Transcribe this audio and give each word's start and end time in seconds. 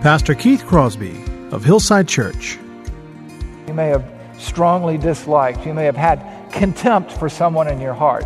Pastor 0.00 0.36
Keith 0.36 0.64
Crosby 0.64 1.20
of 1.50 1.64
Hillside 1.64 2.06
Church. 2.06 2.56
You 3.66 3.74
may 3.74 3.88
have 3.88 4.08
strongly 4.38 4.96
disliked, 4.96 5.66
you 5.66 5.74
may 5.74 5.86
have 5.86 5.96
had 5.96 6.52
contempt 6.52 7.10
for 7.10 7.28
someone 7.28 7.66
in 7.66 7.80
your 7.80 7.94
heart. 7.94 8.24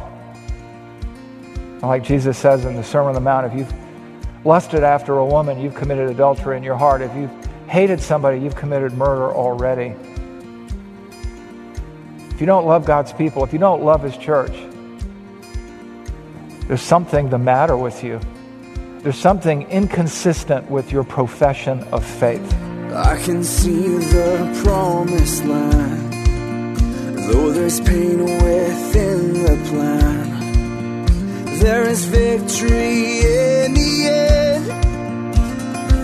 Like 1.80 2.04
Jesus 2.04 2.36
says 2.36 2.66
in 2.66 2.76
the 2.76 2.84
Sermon 2.84 3.08
on 3.08 3.14
the 3.14 3.20
Mount, 3.22 3.46
if 3.46 3.58
you've 3.58 3.72
lusted 4.44 4.84
after 4.84 5.16
a 5.16 5.24
woman, 5.24 5.58
you've 5.58 5.74
committed 5.74 6.10
adultery 6.10 6.58
in 6.58 6.62
your 6.62 6.76
heart. 6.76 7.00
If 7.00 7.16
you've 7.16 7.32
hated 7.68 8.02
somebody, 8.02 8.38
you've 8.38 8.54
committed 8.54 8.92
murder 8.92 9.32
already. 9.32 9.94
If 12.28 12.38
you 12.38 12.46
don't 12.46 12.66
love 12.66 12.84
God's 12.84 13.14
people, 13.14 13.44
if 13.44 13.52
you 13.54 13.58
don't 13.58 13.82
love 13.82 14.02
His 14.02 14.18
church, 14.18 14.52
there's 16.68 16.82
something 16.82 17.30
the 17.30 17.38
matter 17.38 17.78
with 17.78 18.04
you. 18.04 18.20
There's 19.02 19.18
something 19.18 19.62
inconsistent 19.62 20.70
with 20.70 20.92
your 20.92 21.02
profession 21.02 21.82
of 21.92 22.04
faith. 22.04 22.54
I 22.94 23.16
can 23.24 23.42
see 23.42 23.98
the 23.98 24.62
promised 24.62 25.44
land, 25.44 26.12
though 27.26 27.50
there's 27.50 27.80
pain 27.80 28.20
within 28.22 29.42
the 29.42 29.56
plan. 29.68 30.28
There 31.58 31.82
is 31.82 32.04
victory 32.04 33.22
in 33.22 33.74
the 33.74 34.06
end. 34.06 34.66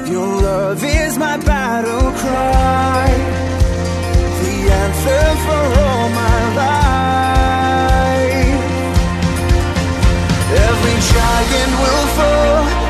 Your 0.09 0.27
love 0.43 0.83
is 0.83 1.17
my 1.19 1.37
battle 1.37 2.11
cry, 2.19 3.07
the 4.43 4.73
answer 4.73 5.37
for 5.47 5.65
all 5.87 6.09
my 6.09 6.41
life. 6.57 6.99
Every 10.51 10.99
giant 11.13 11.73
will 11.83 12.07
fall, 12.19 12.88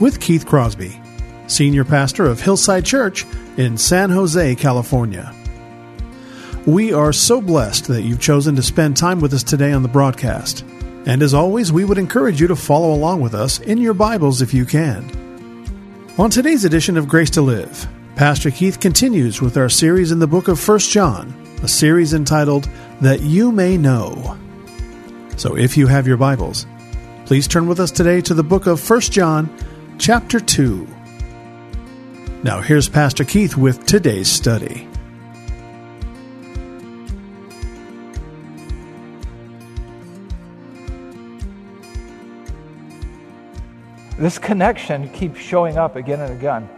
with 0.00 0.20
Keith 0.20 0.46
Crosby, 0.46 1.00
Senior 1.46 1.84
Pastor 1.84 2.26
of 2.26 2.40
Hillside 2.40 2.84
Church 2.84 3.24
in 3.56 3.78
San 3.78 4.10
Jose, 4.10 4.54
California. 4.56 5.34
We 6.66 6.92
are 6.92 7.12
so 7.12 7.40
blessed 7.40 7.88
that 7.88 8.02
you've 8.02 8.20
chosen 8.20 8.56
to 8.56 8.62
spend 8.62 8.96
time 8.96 9.20
with 9.20 9.34
us 9.34 9.42
today 9.42 9.72
on 9.72 9.82
the 9.82 9.88
broadcast. 9.88 10.62
And 11.06 11.22
as 11.22 11.34
always, 11.34 11.70
we 11.70 11.84
would 11.84 11.98
encourage 11.98 12.40
you 12.40 12.46
to 12.48 12.56
follow 12.56 12.94
along 12.94 13.20
with 13.20 13.34
us 13.34 13.60
in 13.60 13.78
your 13.78 13.92
Bibles 13.92 14.40
if 14.40 14.54
you 14.54 14.64
can. 14.64 15.04
On 16.16 16.30
today's 16.30 16.64
edition 16.64 16.96
of 16.96 17.08
Grace 17.08 17.30
to 17.30 17.42
Live, 17.42 17.86
Pastor 18.16 18.50
Keith 18.50 18.80
continues 18.80 19.42
with 19.42 19.56
our 19.56 19.68
series 19.68 20.12
in 20.12 20.20
the 20.20 20.26
book 20.26 20.48
of 20.48 20.68
1 20.68 20.78
John, 20.78 21.34
a 21.62 21.68
series 21.68 22.14
entitled 22.14 22.68
That 23.00 23.20
You 23.20 23.52
May 23.52 23.76
Know. 23.76 24.38
So 25.36 25.56
if 25.56 25.76
you 25.76 25.86
have 25.88 26.06
your 26.06 26.16
Bibles, 26.16 26.66
please 27.26 27.46
turn 27.46 27.66
with 27.66 27.80
us 27.80 27.90
today 27.90 28.20
to 28.22 28.32
the 28.32 28.44
book 28.44 28.66
of 28.66 28.88
1 28.88 29.00
John, 29.00 29.54
chapter 29.98 30.40
2. 30.40 30.86
Now 32.42 32.60
here's 32.60 32.88
Pastor 32.88 33.24
Keith 33.24 33.56
with 33.56 33.86
today's 33.86 34.28
study. 34.28 34.88
This 44.18 44.38
connection 44.38 45.08
keeps 45.10 45.40
showing 45.40 45.76
up 45.76 45.96
again 45.96 46.20
and 46.20 46.32
again. 46.32 46.68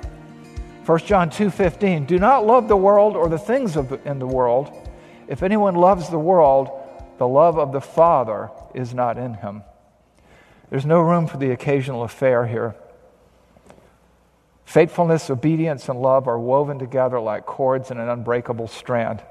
1 0.84 0.98
John 1.00 1.30
2:15 1.30 2.06
Do 2.06 2.18
not 2.18 2.46
love 2.46 2.68
the 2.68 2.76
world 2.76 3.16
or 3.16 3.28
the 3.28 3.38
things 3.38 3.76
of 3.76 3.98
in 4.06 4.18
the 4.18 4.26
world. 4.26 4.70
If 5.28 5.42
anyone 5.42 5.74
loves 5.74 6.08
the 6.08 6.18
world, 6.18 6.70
the 7.18 7.26
love 7.26 7.58
of 7.58 7.72
the 7.72 7.80
Father 7.80 8.50
is 8.74 8.94
not 8.94 9.18
in 9.18 9.34
him. 9.34 9.64
There's 10.70 10.86
no 10.86 11.00
room 11.00 11.26
for 11.26 11.38
the 11.38 11.50
occasional 11.50 12.04
affair 12.04 12.46
here. 12.46 12.74
Faithfulness, 14.66 15.30
obedience, 15.30 15.88
and 15.88 16.02
love 16.02 16.26
are 16.26 16.38
woven 16.38 16.80
together 16.80 17.20
like 17.20 17.46
cords 17.46 17.92
in 17.92 17.98
an 17.98 18.08
unbreakable 18.08 18.66
strand. 18.66 19.22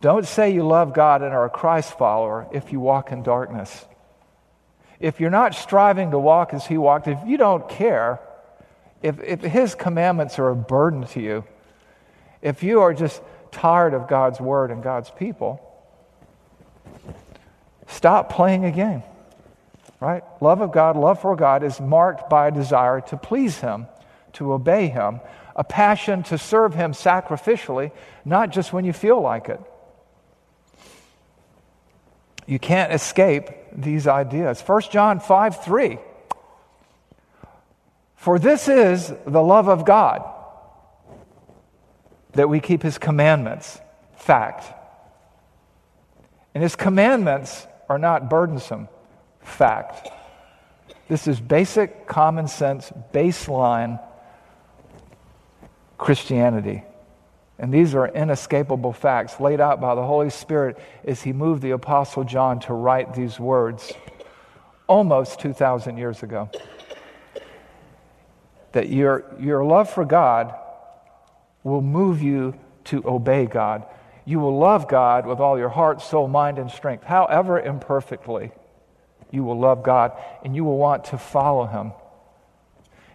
Don't 0.00 0.26
say 0.26 0.54
you 0.54 0.64
love 0.64 0.94
God 0.94 1.22
and 1.22 1.34
are 1.34 1.44
a 1.44 1.50
Christ 1.50 1.98
follower 1.98 2.46
if 2.52 2.70
you 2.70 2.78
walk 2.78 3.10
in 3.10 3.24
darkness. 3.24 3.84
If 5.00 5.18
you're 5.18 5.30
not 5.30 5.54
striving 5.56 6.12
to 6.12 6.18
walk 6.18 6.54
as 6.54 6.64
He 6.64 6.78
walked, 6.78 7.08
if 7.08 7.18
you 7.26 7.38
don't 7.38 7.68
care, 7.68 8.20
if, 9.02 9.20
if 9.20 9.40
His 9.40 9.74
commandments 9.74 10.38
are 10.38 10.48
a 10.48 10.56
burden 10.56 11.06
to 11.08 11.20
you, 11.20 11.44
if 12.40 12.62
you 12.62 12.82
are 12.82 12.94
just 12.94 13.20
tired 13.50 13.94
of 13.94 14.06
God's 14.06 14.40
word 14.40 14.70
and 14.70 14.80
God's 14.80 15.10
people, 15.10 15.60
stop 17.88 18.32
playing 18.32 18.64
a 18.64 18.70
game. 18.70 19.02
Right? 19.98 20.22
Love 20.40 20.60
of 20.60 20.70
God, 20.70 20.96
love 20.96 21.20
for 21.20 21.34
God 21.34 21.64
is 21.64 21.80
marked 21.80 22.30
by 22.30 22.46
a 22.46 22.50
desire 22.52 23.00
to 23.08 23.16
please 23.16 23.58
Him, 23.58 23.86
to 24.34 24.52
obey 24.52 24.88
Him, 24.88 25.20
a 25.56 25.64
passion 25.64 26.22
to 26.24 26.38
serve 26.38 26.74
Him 26.74 26.92
sacrificially, 26.92 27.92
not 28.24 28.50
just 28.50 28.72
when 28.72 28.84
you 28.84 28.92
feel 28.92 29.20
like 29.20 29.48
it. 29.48 29.60
You 32.46 32.58
can't 32.58 32.92
escape 32.92 33.48
these 33.72 34.06
ideas. 34.06 34.60
1 34.60 34.82
John 34.90 35.20
5 35.20 35.64
3. 35.64 35.98
For 38.16 38.38
this 38.38 38.68
is 38.68 39.12
the 39.24 39.42
love 39.42 39.68
of 39.68 39.84
God, 39.84 40.28
that 42.32 42.48
we 42.48 42.60
keep 42.60 42.82
His 42.82 42.98
commandments. 42.98 43.80
Fact. 44.16 44.64
And 46.54 46.62
His 46.62 46.76
commandments 46.76 47.66
are 47.88 47.98
not 47.98 48.28
burdensome. 48.28 48.88
Fact. 49.40 50.08
This 51.08 51.26
is 51.26 51.40
basic 51.40 52.06
common 52.06 52.46
sense, 52.46 52.92
baseline 53.12 54.00
Christianity. 56.00 56.82
And 57.58 57.72
these 57.72 57.94
are 57.94 58.08
inescapable 58.08 58.94
facts 58.94 59.38
laid 59.38 59.60
out 59.60 59.82
by 59.82 59.94
the 59.94 60.02
Holy 60.02 60.30
Spirit 60.30 60.78
as 61.04 61.20
He 61.20 61.34
moved 61.34 61.60
the 61.60 61.72
Apostle 61.72 62.24
John 62.24 62.58
to 62.60 62.72
write 62.72 63.14
these 63.14 63.38
words 63.38 63.92
almost 64.86 65.40
2,000 65.40 65.98
years 65.98 66.22
ago. 66.22 66.50
That 68.72 68.88
your, 68.88 69.24
your 69.38 69.62
love 69.62 69.90
for 69.90 70.06
God 70.06 70.54
will 71.64 71.82
move 71.82 72.22
you 72.22 72.54
to 72.84 73.06
obey 73.06 73.44
God. 73.44 73.84
You 74.24 74.40
will 74.40 74.58
love 74.58 74.88
God 74.88 75.26
with 75.26 75.38
all 75.38 75.58
your 75.58 75.68
heart, 75.68 76.00
soul, 76.00 76.28
mind, 76.28 76.58
and 76.58 76.70
strength, 76.70 77.04
however 77.04 77.60
imperfectly. 77.60 78.52
You 79.30 79.44
will 79.44 79.58
love 79.58 79.82
God 79.82 80.12
and 80.42 80.56
you 80.56 80.64
will 80.64 80.78
want 80.78 81.04
to 81.06 81.18
follow 81.18 81.66
Him. 81.66 81.92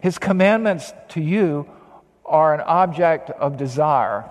His 0.02 0.20
commandments 0.20 0.94
to 1.10 1.22
you 1.22 1.68
are 2.25 2.54
an 2.54 2.62
object 2.62 3.30
of 3.30 3.57
desire, 3.57 4.25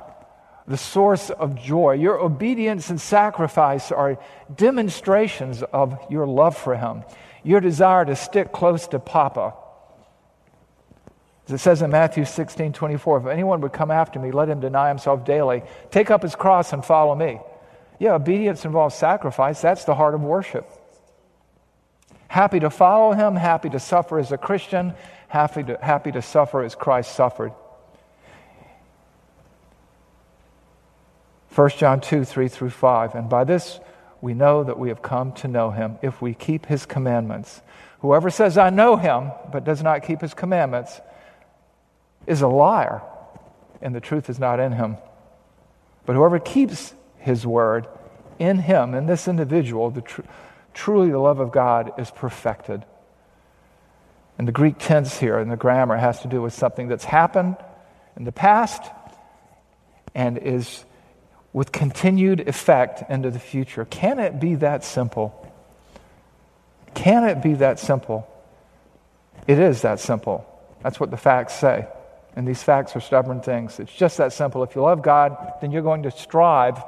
the 0.67 0.77
source 0.77 1.31
of 1.31 1.55
joy. 1.55 1.93
Your 1.93 2.19
obedience 2.19 2.91
and 2.91 3.01
sacrifice 3.01 3.93
are 3.93 4.19
demonstrations 4.55 5.63
of 5.63 5.99
your 6.11 6.27
love 6.27 6.57
for 6.57 6.77
Him, 6.77 7.05
your 7.43 7.61
desire 7.61 8.05
to 8.05 8.17
stick 8.17 8.53
close 8.53 8.87
to 8.89 8.99
Papa. 8.99 9.55
As 11.47 11.53
it 11.53 11.59
says 11.59 11.83
in 11.83 11.91
Matthew 11.91 12.25
16 12.25 12.73
24, 12.73 13.19
if 13.19 13.27
anyone 13.27 13.61
would 13.61 13.73
come 13.73 13.91
after 13.91 14.19
me, 14.19 14.31
let 14.31 14.49
him 14.49 14.61
deny 14.61 14.89
himself 14.89 15.27
daily, 15.27 15.63
take 15.91 16.11
up 16.11 16.23
his 16.23 16.35
cross 16.35 16.73
and 16.73 16.83
follow 16.83 17.15
me. 17.15 17.39
Yeah, 17.99 18.15
obedience 18.15 18.65
involves 18.65 18.95
sacrifice. 18.95 19.61
That's 19.61 19.85
the 19.85 19.95
heart 19.95 20.15
of 20.15 20.23
worship. 20.23 20.67
Happy 22.29 22.61
to 22.61 22.71
follow 22.71 23.13
him, 23.13 23.37
happy 23.37 23.71
to 23.71 23.79
suffer 23.79 24.19
as 24.19 24.33
a 24.33 24.39
Christian, 24.39 24.95
happy 25.29 25.63
to, 25.65 25.79
happy 25.81 26.11
to 26.13 26.23
suffer 26.23 26.63
as 26.63 26.75
Christ 26.75 27.15
suffered. 27.15 27.53
1 31.55 31.71
John 31.71 32.01
2 32.01 32.25
3 32.25 32.49
through 32.49 32.71
5. 32.71 33.15
And 33.15 33.29
by 33.29 33.45
this 33.45 33.79
we 34.21 34.35
know 34.35 34.65
that 34.65 34.79
we 34.79 34.89
have 34.89 35.03
come 35.03 35.33
to 35.35 35.49
know 35.49 35.71
him 35.71 35.99
if 36.03 36.21
we 36.21 36.35
keep 36.35 36.67
his 36.67 36.87
commandments. 36.87 37.61
Whoever 38.01 38.31
says, 38.31 38.59
I 38.59 38.71
know 38.71 38.97
him, 38.97 39.33
but 39.53 39.65
does 39.65 39.83
not 39.83 40.03
keep 40.03 40.21
his 40.21 40.35
commandments, 40.35 41.01
is 42.27 42.43
a 42.43 42.49
liar, 42.49 43.03
and 43.81 43.95
the 43.95 44.01
truth 44.01 44.29
is 44.29 44.39
not 44.39 44.61
in 44.61 44.73
him. 44.73 44.97
But 46.07 46.17
whoever 46.17 46.39
keeps 46.39 46.95
his 47.19 47.47
word 47.47 47.87
in 48.39 48.59
him, 48.59 48.95
in 48.95 49.07
this 49.07 49.29
individual, 49.29 49.91
the 49.91 50.03
tr- 50.03 50.23
truly 50.73 51.11
the 51.11 51.19
love 51.19 51.39
of 51.39 51.53
God 51.53 51.93
is 51.99 52.11
perfected. 52.11 52.85
And 54.39 54.49
the 54.49 54.53
Greek 54.53 54.77
tense 54.79 55.19
here 55.19 55.39
in 55.39 55.49
the 55.49 55.57
grammar 55.57 55.97
has 55.97 56.21
to 56.23 56.29
do 56.29 56.43
with 56.43 56.53
something 56.53 56.89
that's 56.89 57.05
happened 57.05 57.57
in 58.17 58.25
the 58.25 58.33
past 58.33 58.83
and 60.15 60.39
is 60.39 60.85
with 61.55 61.71
continued 61.71 62.47
effect 62.49 63.09
into 63.09 63.31
the 63.31 63.39
future. 63.39 63.85
Can 63.87 64.19
it 64.19 64.41
be 64.41 64.57
that 64.57 64.85
simple? 64.85 65.41
Can 66.95 67.25
it 67.25 67.43
be 67.43 67.55
that 67.55 67.79
simple? 67.79 68.29
It 69.47 69.61
is 69.61 69.83
that 69.83 70.01
simple. 70.01 70.45
That's 70.83 70.99
what 70.99 71.13
the 71.13 71.17
facts 71.17 71.55
say. 71.55 71.87
And 72.35 72.47
these 72.47 72.63
facts 72.63 72.97
are 72.97 73.01
stubborn 73.01 73.41
things. 73.41 73.79
It's 73.79 73.95
just 73.95 74.19
that 74.19 74.33
simple. 74.33 74.65
If 74.65 74.75
you 74.75 74.83
love 74.83 75.01
God, 75.01 75.55
then 75.61 75.71
you're 75.71 75.83
going 75.83 76.03
to 76.03 76.11
strive, 76.11 76.83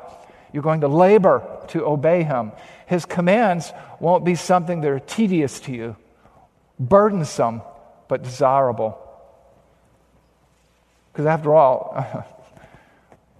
you're 0.53 0.65
going 0.65 0.81
to 0.81 0.89
labor 0.89 1.45
to 1.69 1.87
obey 1.87 2.25
Him. 2.25 2.51
His 2.87 3.05
commands 3.05 3.73
won't 4.01 4.25
be 4.25 4.35
something 4.35 4.81
that 4.81 4.91
are 4.91 4.99
tedious 4.99 5.61
to 5.61 5.73
you, 5.73 5.97
burdensome, 6.81 7.63
but 8.09 8.25
desirable. 8.25 8.99
Because 11.13 11.27
after 11.27 11.55
all, 11.55 12.27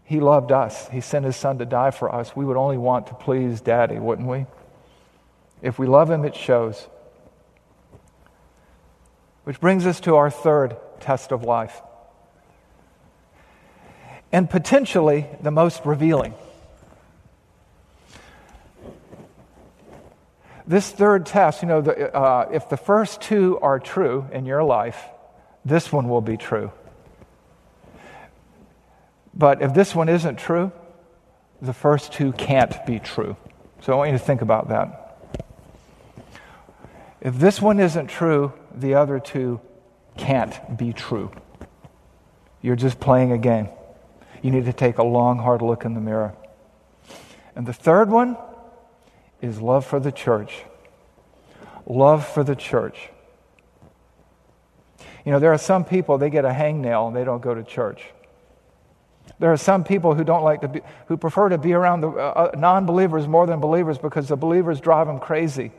He 0.07 0.21
loved 0.21 0.53
us. 0.53 0.89
He 0.89 1.01
sent 1.01 1.25
His 1.25 1.37
Son 1.37 1.59
to 1.59 1.67
die 1.67 1.91
for 1.91 2.15
us. 2.15 2.35
We 2.35 2.45
would 2.45 2.57
only 2.57 2.79
want 2.79 3.09
to 3.09 3.15
please 3.15 3.61
Daddy, 3.61 3.99
wouldn't 3.99 4.29
we? 4.29 4.47
If 5.63 5.81
we 5.81 5.89
love 5.89 6.09
Him, 6.09 6.25
it 6.25 6.37
shows. 6.37 6.87
Which 9.43 9.61
brings 9.61 9.85
us 9.85 9.99
to 10.01 10.15
our 10.15 10.31
third 10.31 10.77
test 11.01 11.33
of 11.33 11.43
life. 11.43 11.83
And 14.31 14.49
potentially 14.49 15.27
the 15.43 15.51
most 15.51 15.85
revealing. 15.85 16.35
This 20.69 20.89
third 20.89 21.27
test, 21.27 21.63
you 21.63 21.69
know, 21.69 21.81
the, 21.81 22.15
uh, 22.15 22.49
if 22.53 22.69
the 22.69 22.77
first 22.77 23.21
two 23.21 23.59
are 23.61 23.81
true 23.81 24.27
in 24.33 24.47
your 24.47 24.63
life, 24.63 25.01
this 25.65 25.93
one 25.93 26.09
will 26.09 26.21
be 26.21 26.37
true. 26.37 26.71
But 29.37 29.61
if 29.61 29.75
this 29.75 29.95
one 29.95 30.09
isn't 30.09 30.39
true, 30.39 30.73
the 31.61 31.75
first 31.75 32.13
two 32.13 32.33
can't 32.33 32.75
be 32.87 32.99
true. 32.99 33.37
So 33.83 33.93
I 33.93 33.97
want 33.97 34.13
you 34.13 34.19
to 34.19 34.25
think 34.25 34.41
about 34.41 34.69
that. 34.69 35.03
If 37.21 37.39
this 37.39 37.61
one 37.61 37.79
isn't 37.79 38.07
true, 38.07 38.53
the 38.75 38.95
other 38.95 39.21
two 39.21 39.61
can't 40.17 40.79
be 40.79 40.93
true. 40.95 41.31
You're 42.63 42.77
just 42.77 42.99
playing 42.99 43.33
a 43.33 43.39
game. 43.39 43.69
You 44.43 44.51
need 44.51 44.65
to 44.65 44.73
take 44.73 44.99
a 44.99 45.03
long, 45.03 45.39
hard 45.39 45.61
look 45.61 45.85
in 45.85 45.95
the 45.95 46.01
mirror. 46.01 46.35
And 47.55 47.67
the 47.67 47.73
third 47.73 48.11
one 48.11 48.37
is 49.43 49.61
love 49.61 49.85
for 49.85 50.01
the 50.01 50.13
church. 50.13 50.65
Love 51.87 52.27
for 52.27 52.43
the 52.43 52.57
church. 52.57 53.11
You 55.25 55.33
know, 55.33 55.39
there 55.39 55.53
are 55.53 55.59
some 55.59 55.85
people, 55.85 56.17
they 56.19 56.31
get 56.31 56.45
a 56.45 56.51
hangnail 56.51 57.09
and 57.09 57.17
they 57.17 57.25
don't 57.25 57.43
go 57.43 57.55
to 57.55 57.63
church. 57.63 58.03
There 59.39 59.53
are 59.53 59.57
some 59.57 59.85
people 59.85 60.15
who 60.15 60.25
don't 60.25 60.43
like 60.43 60.63
to 60.63 60.69
be, 60.69 60.81
who 61.09 61.17
prefer 61.17 61.51
to 61.51 61.59
be 61.59 61.75
around 61.75 62.01
the 62.01 62.09
uh, 62.09 62.51
uh 62.55 62.59
non 62.59 62.87
believers 62.87 63.29
more 63.29 63.47
than 63.47 63.61
believers 63.61 63.99
because 63.99 64.29
the 64.29 64.37
believers 64.37 64.81
drive 64.81 65.07
them 65.07 65.19
crazy. 65.19 65.73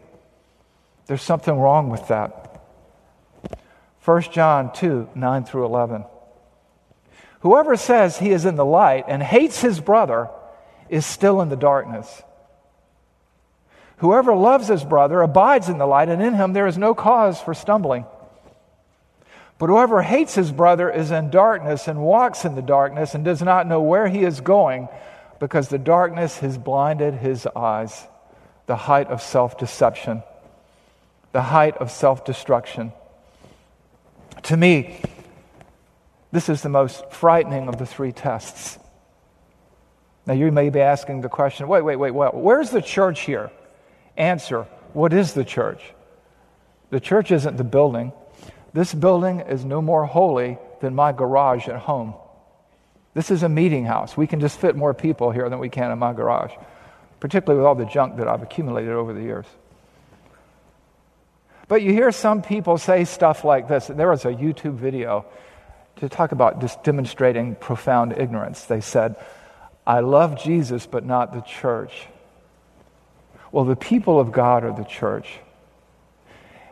There's 1.08 1.22
something 1.22 1.58
wrong 1.58 1.90
with 1.90 2.08
that. 2.10 2.62
1 4.04 4.22
John 4.32 4.72
2 4.74 5.10
9 5.16 5.44
through 5.46 5.66
11. 5.66 6.06
Whoever 7.42 7.76
says 7.76 8.18
he 8.18 8.32
is 8.32 8.46
in 8.46 8.56
the 8.56 8.66
light 8.66 9.06
and 9.08 9.22
hates 9.22 9.62
his 9.62 9.80
brother 9.80 10.30
is 10.90 11.06
still 11.06 11.42
in 11.42 11.50
the 11.50 11.56
darkness. 11.56 12.24
Whoever 13.98 14.36
loves 14.36 14.68
his 14.68 14.84
brother 14.84 15.22
abides 15.22 15.70
in 15.70 15.80
the 15.80 15.88
light, 15.88 16.10
and 16.10 16.22
in 16.22 16.36
him 16.36 16.54
there 16.54 16.68
is 16.68 16.78
no 16.78 16.94
cause 16.94 17.42
for 17.42 17.54
stumbling. 17.54 18.06
But 19.60 19.70
whoever 19.70 20.02
hates 20.02 20.36
his 20.36 20.52
brother 20.52 20.90
is 20.90 21.12
in 21.12 21.30
darkness 21.30 21.88
and 21.88 22.00
walks 22.02 22.46
in 22.46 22.56
the 22.56 22.62
darkness 22.62 23.16
and 23.16 23.26
does 23.26 23.42
not 23.42 23.68
know 23.68 23.82
where 23.82 24.08
he 24.08 24.24
is 24.24 24.40
going 24.40 24.88
because 25.40 25.70
the 25.70 25.80
darkness 25.80 26.40
has 26.40 26.58
blinded 26.58 27.16
his 27.16 27.48
eyes. 27.56 28.08
The 28.68 28.76
height 28.76 29.08
of 29.08 29.22
self 29.22 29.58
deception, 29.58 30.24
the 31.32 31.42
height 31.42 31.78
of 31.78 31.90
self 31.90 32.26
destruction. 32.26 32.92
To 34.44 34.58
me, 34.58 35.02
this 36.32 36.50
is 36.50 36.62
the 36.62 36.70
most 36.70 37.10
frightening 37.12 37.70
of 37.70 37.78
the 37.78 37.86
three 37.86 38.12
tests. 38.12 38.78
Now, 40.26 40.34
you 40.34 40.52
may 40.52 40.70
be 40.70 40.82
asking 40.82 41.22
the 41.22 41.30
question 41.30 41.70
wait, 41.70 41.82
wait, 41.82 41.96
wait, 41.96 42.12
well, 42.12 42.32
where's 42.34 42.70
the 42.70 42.82
church 42.82 43.22
here? 43.22 43.50
Answer 44.18 44.64
What 44.94 45.14
is 45.14 45.34
the 45.34 45.46
church? 45.46 45.94
The 46.90 47.00
church 47.00 47.32
isn't 47.32 47.58
the 47.58 47.64
building. 47.64 48.12
This 48.78 48.94
building 48.94 49.40
is 49.40 49.66
no 49.66 49.82
more 49.82 50.06
holy 50.06 50.60
than 50.82 50.94
my 50.94 51.12
garage 51.12 51.68
at 51.68 51.80
home. 51.80 52.14
This 53.16 53.32
is 53.32 53.42
a 53.42 53.50
meeting 53.50 53.86
house. 53.86 54.16
We 54.16 54.28
can 54.28 54.40
just 54.40 54.60
fit 54.60 54.76
more 54.76 54.94
people 54.94 55.32
here 55.32 55.50
than 55.50 55.58
we 55.58 55.70
can 55.70 55.90
in 55.90 55.98
my 55.98 56.14
garage, 56.14 56.52
particularly 57.20 57.58
with 57.58 57.66
all 57.66 57.74
the 57.74 57.88
junk 57.88 58.18
that 58.18 58.28
I've 58.28 58.44
accumulated 58.44 58.92
over 58.92 59.14
the 59.14 59.22
years. 59.24 59.48
But 61.68 61.82
you 61.82 61.92
hear 61.92 62.12
some 62.12 62.44
people 62.44 62.78
say 62.78 63.06
stuff 63.06 63.44
like 63.44 63.68
this. 63.68 63.88
There 63.88 64.12
was 64.12 64.26
a 64.26 64.32
YouTube 64.32 64.76
video 64.76 65.26
to 65.96 66.08
talk 66.08 66.32
about 66.32 66.62
just 66.62 66.84
demonstrating 66.84 67.56
profound 67.56 68.14
ignorance. 68.16 68.66
They 68.66 68.82
said, 68.82 69.16
I 69.88 70.02
love 70.02 70.40
Jesus, 70.40 70.86
but 70.86 71.04
not 71.04 71.34
the 71.34 71.42
church. 71.42 72.06
Well, 73.52 73.66
the 73.66 73.76
people 73.76 74.20
of 74.20 74.32
God 74.32 74.64
are 74.64 74.72
the 74.72 74.84
church. 74.84 75.40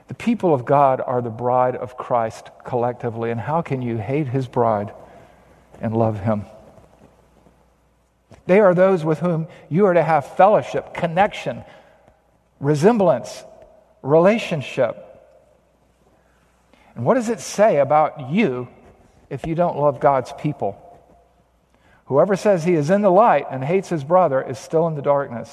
The 0.07 0.13
people 0.13 0.53
of 0.53 0.65
God 0.65 1.01
are 1.01 1.21
the 1.21 1.29
bride 1.29 1.75
of 1.75 1.97
Christ 1.97 2.49
collectively. 2.63 3.31
And 3.31 3.39
how 3.39 3.61
can 3.61 3.81
you 3.81 3.97
hate 3.97 4.27
his 4.27 4.47
bride 4.47 4.93
and 5.81 5.95
love 5.95 6.19
him? 6.19 6.45
They 8.45 8.59
are 8.59 8.75
those 8.75 9.03
with 9.03 9.19
whom 9.19 9.47
you 9.69 9.85
are 9.87 9.93
to 9.93 10.03
have 10.03 10.35
fellowship, 10.35 10.93
connection, 10.93 11.63
resemblance, 12.59 13.43
relationship. 14.03 15.01
And 16.95 17.03
what 17.05 17.15
does 17.15 17.29
it 17.29 17.39
say 17.39 17.77
about 17.77 18.29
you 18.29 18.67
if 19.29 19.47
you 19.47 19.55
don't 19.55 19.77
love 19.77 19.99
God's 19.99 20.31
people? 20.33 20.81
Whoever 22.05 22.35
says 22.35 22.63
he 22.63 22.75
is 22.75 22.91
in 22.91 23.01
the 23.01 23.09
light 23.09 23.47
and 23.49 23.63
hates 23.63 23.89
his 23.89 24.03
brother 24.03 24.39
is 24.39 24.59
still 24.59 24.87
in 24.87 24.93
the 24.93 25.01
darkness, 25.01 25.51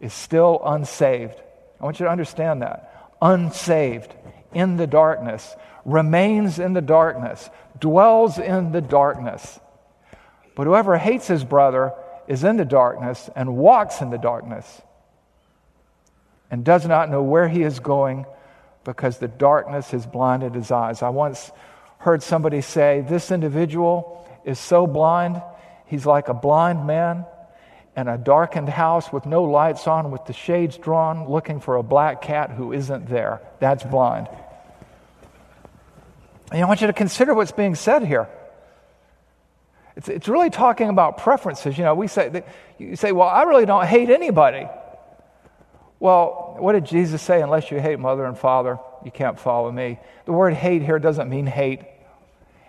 is 0.00 0.12
still 0.12 0.60
unsaved. 0.62 1.40
I 1.80 1.84
want 1.84 1.98
you 1.98 2.04
to 2.04 2.12
understand 2.12 2.60
that 2.60 2.93
unsaved, 3.24 4.14
in 4.52 4.76
the 4.76 4.86
darkness, 4.86 5.56
remains 5.84 6.58
in 6.58 6.74
the 6.74 6.80
darkness, 6.80 7.50
dwells 7.80 8.38
in 8.38 8.70
the 8.70 8.80
darkness. 8.80 9.58
But 10.54 10.66
whoever 10.66 10.96
hates 10.96 11.26
his 11.26 11.42
brother 11.42 11.92
is 12.28 12.44
in 12.44 12.56
the 12.56 12.64
darkness 12.64 13.28
and 13.34 13.56
walks 13.56 14.00
in 14.00 14.10
the 14.10 14.18
darkness 14.18 14.82
and 16.50 16.64
does 16.64 16.86
not 16.86 17.10
know 17.10 17.22
where 17.22 17.48
he 17.48 17.62
is 17.62 17.80
going 17.80 18.26
because 18.84 19.18
the 19.18 19.28
darkness 19.28 19.90
has 19.90 20.06
blinded 20.06 20.54
his 20.54 20.70
eyes. 20.70 21.02
I 21.02 21.08
once 21.08 21.50
heard 21.98 22.22
somebody 22.22 22.60
say, 22.60 23.04
This 23.08 23.32
individual 23.32 24.28
is 24.44 24.58
so 24.58 24.86
blind, 24.86 25.42
he's 25.86 26.06
like 26.06 26.28
a 26.28 26.34
blind 26.34 26.86
man 26.86 27.24
in 27.96 28.08
a 28.08 28.18
darkened 28.18 28.68
house 28.68 29.12
with 29.12 29.24
no 29.26 29.44
lights 29.44 29.86
on, 29.86 30.10
with 30.10 30.24
the 30.26 30.32
shades 30.32 30.76
drawn, 30.76 31.28
looking 31.28 31.60
for 31.60 31.76
a 31.76 31.82
black 31.82 32.22
cat 32.22 32.50
who 32.50 32.72
isn't 32.72 33.08
there. 33.08 33.40
That's 33.60 33.84
blind. 33.84 34.28
And 36.50 36.62
I 36.62 36.66
want 36.66 36.80
you 36.80 36.88
to 36.88 36.92
consider 36.92 37.34
what's 37.34 37.52
being 37.52 37.74
said 37.74 38.04
here. 38.04 38.28
It's, 39.96 40.08
it's 40.08 40.28
really 40.28 40.50
talking 40.50 40.88
about 40.88 41.18
preferences. 41.18 41.78
You 41.78 41.84
know, 41.84 41.94
we 41.94 42.08
say, 42.08 42.42
you 42.78 42.96
say, 42.96 43.12
well, 43.12 43.28
I 43.28 43.42
really 43.42 43.66
don't 43.66 43.86
hate 43.86 44.10
anybody. 44.10 44.66
Well, 46.00 46.56
what 46.58 46.72
did 46.72 46.84
Jesus 46.84 47.22
say? 47.22 47.40
Unless 47.40 47.70
you 47.70 47.80
hate 47.80 47.98
mother 47.98 48.24
and 48.24 48.36
father, 48.36 48.78
you 49.04 49.10
can't 49.10 49.38
follow 49.38 49.70
me. 49.70 49.98
The 50.26 50.32
word 50.32 50.54
hate 50.54 50.82
here 50.82 50.98
doesn't 50.98 51.30
mean 51.30 51.46
hate. 51.46 51.80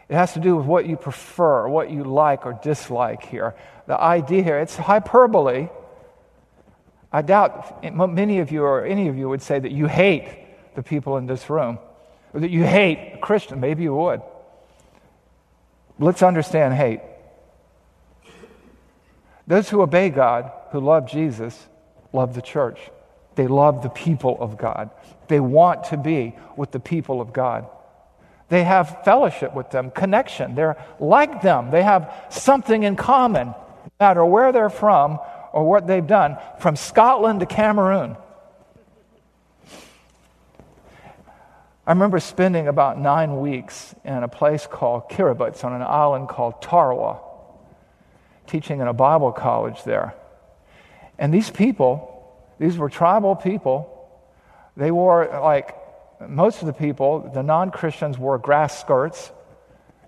It 0.07 0.15
has 0.15 0.33
to 0.33 0.39
do 0.39 0.55
with 0.55 0.65
what 0.65 0.85
you 0.87 0.97
prefer, 0.97 1.67
what 1.67 1.89
you 1.89 2.03
like 2.03 2.45
or 2.45 2.59
dislike 2.61 3.23
here 3.23 3.55
the 3.87 3.99
idea 3.99 4.43
here. 4.43 4.59
It's 4.59 4.75
hyperbole. 4.75 5.69
I 7.11 7.21
doubt 7.21 7.83
many 8.13 8.39
of 8.39 8.51
you 8.51 8.63
or 8.63 8.85
any 8.85 9.07
of 9.07 9.17
you 9.17 9.29
would 9.29 9.41
say 9.41 9.59
that 9.59 9.71
you 9.71 9.87
hate 9.87 10.27
the 10.75 10.83
people 10.83 11.17
in 11.17 11.25
this 11.25 11.49
room. 11.49 11.79
or 12.33 12.41
that 12.41 12.49
you 12.49 12.65
hate 12.65 13.13
a 13.13 13.17
Christian. 13.19 13.61
Maybe 13.61 13.83
you 13.83 13.95
would. 13.95 14.21
Let's 15.99 16.21
understand 16.21 16.73
hate. 16.73 16.99
Those 19.47 19.69
who 19.69 19.81
obey 19.81 20.09
God, 20.09 20.51
who 20.71 20.81
love 20.81 21.09
Jesus, 21.09 21.67
love 22.11 22.33
the 22.33 22.41
church. 22.41 22.79
They 23.35 23.47
love 23.47 23.83
the 23.83 23.89
people 23.89 24.35
of 24.39 24.57
God. 24.57 24.89
They 25.29 25.39
want 25.39 25.85
to 25.85 25.97
be 25.97 26.35
with 26.57 26.71
the 26.71 26.79
people 26.81 27.21
of 27.21 27.31
God. 27.31 27.67
They 28.49 28.63
have 28.63 29.03
fellowship 29.03 29.55
with 29.55 29.71
them, 29.71 29.91
connection. 29.91 30.55
They're 30.55 30.77
like 30.99 31.41
them. 31.41 31.71
They 31.71 31.81
have 31.81 32.13
something 32.29 32.83
in 32.83 32.95
common, 32.95 33.47
no 33.47 33.91
matter 33.99 34.25
where 34.25 34.51
they're 34.51 34.69
from 34.69 35.19
or 35.51 35.63
what 35.63 35.87
they've 35.87 36.05
done, 36.05 36.37
from 36.59 36.75
Scotland 36.75 37.39
to 37.39 37.45
Cameroon. 37.45 38.17
I 41.87 41.91
remember 41.91 42.19
spending 42.19 42.67
about 42.67 42.99
nine 42.99 43.39
weeks 43.39 43.93
in 44.03 44.23
a 44.23 44.27
place 44.27 44.67
called 44.67 45.09
Kiribati 45.09 45.63
on 45.63 45.73
an 45.73 45.83
island 45.83 46.29
called 46.29 46.61
Tarawa, 46.61 47.19
teaching 48.47 48.79
in 48.79 48.87
a 48.87 48.93
Bible 48.93 49.31
college 49.31 49.83
there. 49.83 50.15
And 51.19 51.33
these 51.33 51.49
people, 51.49 52.35
these 52.59 52.77
were 52.77 52.89
tribal 52.89 53.35
people. 53.35 53.91
They 54.75 54.91
wore, 54.91 55.27
like 55.41 55.75
most 56.29 56.61
of 56.61 56.67
the 56.67 56.73
people, 56.73 57.29
the 57.33 57.43
non 57.43 57.71
Christians 57.71 58.17
wore 58.17 58.37
grass 58.37 58.79
skirts 58.79 59.31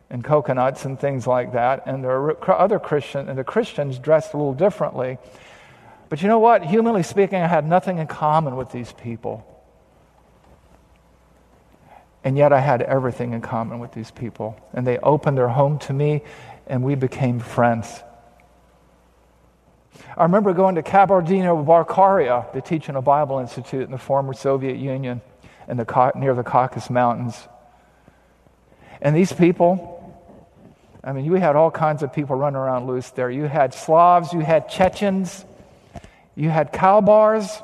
and 0.10 0.24
coconuts 0.24 0.86
and 0.86 1.00
things 1.00 1.28
like 1.28 1.54
that. 1.54 1.84
And 1.86 2.04
the 2.04 2.38
other 2.48 2.80
Christian, 2.80 3.30
and 3.30 3.38
the 3.38 3.44
Christians 3.44 4.00
dressed 4.00 4.34
a 4.34 4.38
little 4.38 4.54
differently. 4.54 5.18
But 6.10 6.22
you 6.22 6.28
know 6.28 6.40
what? 6.40 6.64
Humanly 6.64 7.04
speaking, 7.04 7.42
I 7.42 7.48
had 7.48 7.66
nothing 7.66 7.98
in 7.98 8.08
common 8.08 8.56
with 8.56 8.72
these 8.72 8.94
people. 8.94 9.46
And 12.24 12.38
yet 12.38 12.54
I 12.54 12.60
had 12.60 12.82
everything 12.82 13.34
in 13.34 13.42
common 13.42 13.80
with 13.80 13.92
these 13.92 14.12
people. 14.12 14.58
And 14.74 14.86
they 14.88 14.98
opened 14.98 15.38
their 15.38 15.50
home 15.50 15.80
to 15.80 15.94
me, 15.94 16.22
and 16.66 16.84
we 16.84 16.96
became 16.96 17.40
friends. 17.40 18.02
I 20.16 20.24
remember 20.24 20.54
going 20.54 20.76
to 20.76 20.84
Kabardino-Balkaria 20.84 22.54
to 22.54 22.62
teach 22.62 22.90
in 22.90 22.96
a 22.96 23.02
Bible 23.02 23.40
institute 23.40 23.84
in 23.84 23.92
the 23.92 23.98
former 23.98 24.34
Soviet 24.34 24.78
Union 24.78 25.22
in 25.68 25.78
the, 25.78 26.12
near 26.16 26.34
the 26.34 26.44
Caucasus 26.44 26.90
Mountains. 26.90 27.36
And 29.02 29.16
these 29.16 29.32
people, 29.32 29.94
I 31.04 31.12
mean, 31.12 31.26
you 31.26 31.34
had 31.34 31.56
all 31.56 31.72
kinds 31.72 32.04
of 32.04 32.14
people 32.14 32.36
running 32.36 32.58
around 32.58 32.88
loose 32.88 33.10
there. 33.12 33.30
You 33.30 33.44
had 33.46 33.74
Slavs, 33.74 34.34
you 34.34 34.40
had 34.40 34.70
Chechens, 34.70 35.46
you 36.36 36.50
had 36.50 36.74
Kalbars. 36.74 37.64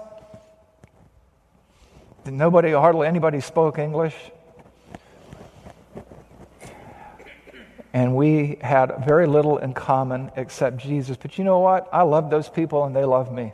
Nobody, 2.25 2.71
hardly 2.71 3.07
anybody 3.07 3.41
spoke 3.41 3.79
English. 3.79 4.15
and 7.93 8.15
we 8.15 8.57
had 8.59 9.05
very 9.05 9.27
little 9.27 9.59
in 9.59 9.73
common 9.73 10.31
except 10.35 10.77
Jesus. 10.77 11.15
But 11.15 11.37
you 11.37 11.43
know 11.43 11.59
what? 11.59 11.87
I 11.93 12.01
love 12.01 12.31
those 12.31 12.49
people 12.49 12.83
and 12.85 12.95
they 12.95 13.05
love 13.05 13.31
me. 13.31 13.53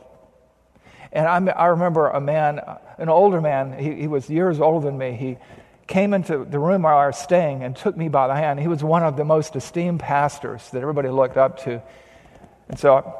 And 1.12 1.26
I'm, 1.26 1.48
i 1.48 1.66
remember 1.66 2.08
a 2.08 2.20
man, 2.20 2.60
an 2.98 3.08
older 3.08 3.40
man, 3.40 3.78
he, 3.78 3.94
he, 3.94 4.06
was 4.06 4.30
years 4.30 4.60
older 4.60 4.86
than 4.86 4.96
me. 4.96 5.12
He 5.12 5.38
came 5.86 6.14
into 6.14 6.44
the 6.44 6.58
room 6.58 6.82
where 6.82 6.94
I 6.94 7.08
was 7.08 7.18
staying 7.18 7.64
and 7.64 7.74
took 7.74 7.96
me 7.96 8.08
by 8.08 8.28
the 8.28 8.34
hand. 8.36 8.60
He 8.60 8.68
was 8.68 8.84
one 8.84 9.02
of 9.02 9.16
the 9.16 9.24
most 9.24 9.56
esteemed 9.56 9.98
pastors 9.98 10.70
that 10.70 10.82
everybody 10.82 11.08
looked 11.08 11.36
up 11.36 11.64
to. 11.64 11.82
And 12.68 12.78
so 12.78 13.12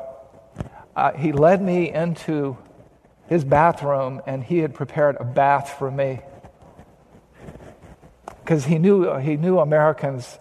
uh, 0.95 1.13
he 1.13 1.33
led 1.33 1.61
me 1.61 1.93
into 1.93 2.57
his 3.27 3.45
bathroom 3.45 4.23
and 4.27 4.45
he 4.45 4.59
had 4.59 4.75
prepared 4.75 5.17
a 5.19 5.25
bath 5.25 5.77
for 5.79 5.91
me. 5.91 6.21
Because 8.45 8.65
he 8.65 8.79
knew, 8.79 9.17
he 9.19 9.37
knew 9.37 9.59
Americans 9.59 10.39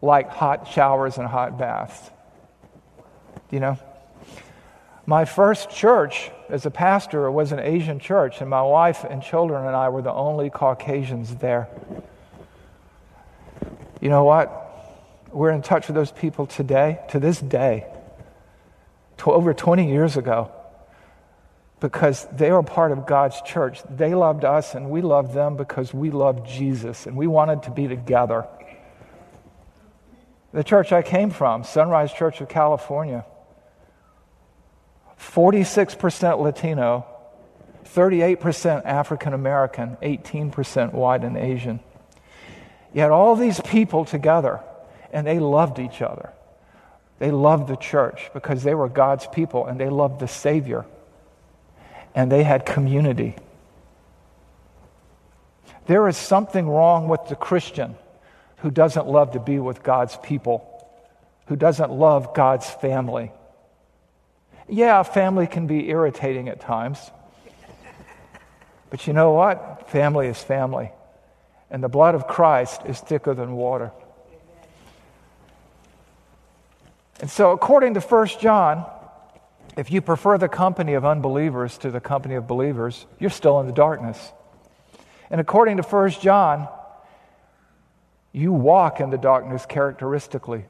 like 0.00 0.28
hot 0.30 0.68
showers 0.68 1.18
and 1.18 1.26
hot 1.26 1.58
baths. 1.58 2.10
You 3.50 3.58
know? 3.58 3.78
My 5.06 5.24
first 5.24 5.70
church 5.70 6.30
as 6.48 6.66
a 6.66 6.70
pastor 6.70 7.26
it 7.26 7.32
was 7.32 7.52
an 7.52 7.60
Asian 7.60 7.98
church, 7.98 8.40
and 8.40 8.50
my 8.50 8.62
wife 8.62 9.04
and 9.04 9.22
children 9.22 9.66
and 9.66 9.74
I 9.74 9.88
were 9.88 10.02
the 10.02 10.12
only 10.12 10.50
Caucasians 10.50 11.34
there. 11.36 11.68
You 14.00 14.10
know 14.10 14.24
what? 14.24 14.60
We're 15.32 15.50
in 15.50 15.62
touch 15.62 15.88
with 15.88 15.96
those 15.96 16.12
people 16.12 16.46
today, 16.46 17.00
to 17.08 17.18
this 17.18 17.40
day, 17.40 17.86
to 19.18 19.32
over 19.32 19.54
20 19.54 19.88
years 19.88 20.16
ago, 20.16 20.50
because 21.80 22.26
they 22.32 22.52
were 22.52 22.62
part 22.62 22.92
of 22.92 23.06
God's 23.06 23.40
church. 23.42 23.80
They 23.88 24.14
loved 24.14 24.44
us, 24.44 24.74
and 24.74 24.90
we 24.90 25.00
loved 25.00 25.34
them 25.34 25.56
because 25.56 25.92
we 25.92 26.10
loved 26.10 26.46
Jesus, 26.46 27.06
and 27.06 27.16
we 27.16 27.26
wanted 27.26 27.64
to 27.64 27.70
be 27.70 27.88
together. 27.88 28.46
The 30.52 30.62
church 30.62 30.92
I 30.92 31.02
came 31.02 31.30
from, 31.30 31.64
Sunrise 31.64 32.12
Church 32.12 32.40
of 32.40 32.48
California, 32.48 33.24
46% 35.18 36.40
Latino, 36.40 37.06
38% 37.84 38.84
African 38.84 39.32
American, 39.34 39.96
18% 40.02 40.92
white 40.92 41.24
and 41.24 41.36
Asian. 41.36 41.80
You 42.92 43.00
had 43.02 43.10
all 43.10 43.36
these 43.36 43.60
people 43.60 44.04
together, 44.04 44.60
and 45.12 45.26
they 45.26 45.38
loved 45.38 45.78
each 45.78 46.02
other. 46.02 46.32
They 47.18 47.30
loved 47.30 47.68
the 47.68 47.76
church 47.76 48.30
because 48.34 48.62
they 48.62 48.74
were 48.74 48.88
God's 48.88 49.26
people 49.26 49.66
and 49.66 49.78
they 49.78 49.88
loved 49.88 50.20
the 50.20 50.28
Savior. 50.28 50.84
And 52.14 52.30
they 52.30 52.42
had 52.42 52.66
community. 52.66 53.36
There 55.86 56.08
is 56.08 56.16
something 56.16 56.68
wrong 56.68 57.08
with 57.08 57.26
the 57.28 57.36
Christian 57.36 57.96
who 58.58 58.70
doesn't 58.70 59.06
love 59.06 59.32
to 59.32 59.40
be 59.40 59.58
with 59.58 59.82
God's 59.82 60.16
people, 60.22 60.88
who 61.46 61.56
doesn't 61.56 61.90
love 61.90 62.34
God's 62.34 62.68
family. 62.68 63.30
Yeah, 64.68 65.02
family 65.02 65.46
can 65.46 65.66
be 65.66 65.88
irritating 65.88 66.48
at 66.48 66.60
times. 66.60 66.98
But 68.90 69.06
you 69.06 69.12
know 69.12 69.32
what? 69.32 69.90
Family 69.90 70.28
is 70.28 70.42
family. 70.42 70.90
And 71.70 71.82
the 71.82 71.88
blood 71.88 72.14
of 72.14 72.28
Christ 72.28 72.82
is 72.86 73.00
thicker 73.00 73.34
than 73.34 73.52
water. 73.52 73.90
And 77.20 77.30
so, 77.30 77.52
according 77.52 77.94
to 77.94 78.00
1 78.00 78.26
John, 78.40 78.86
if 79.76 79.90
you 79.90 80.00
prefer 80.00 80.38
the 80.38 80.48
company 80.48 80.94
of 80.94 81.04
unbelievers 81.04 81.78
to 81.78 81.90
the 81.90 82.00
company 82.00 82.34
of 82.36 82.46
believers, 82.46 83.06
you're 83.18 83.30
still 83.30 83.60
in 83.60 83.66
the 83.66 83.72
darkness. 83.72 84.32
And 85.30 85.40
according 85.40 85.78
to 85.78 85.82
1 85.82 86.10
John, 86.10 86.68
you 88.32 88.52
walk 88.52 89.00
in 89.00 89.10
the 89.10 89.18
darkness 89.18 89.66
characteristically, 89.66 90.66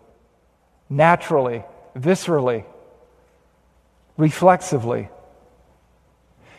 naturally, 0.88 1.64
viscerally, 1.96 2.64
reflexively. 4.16 5.08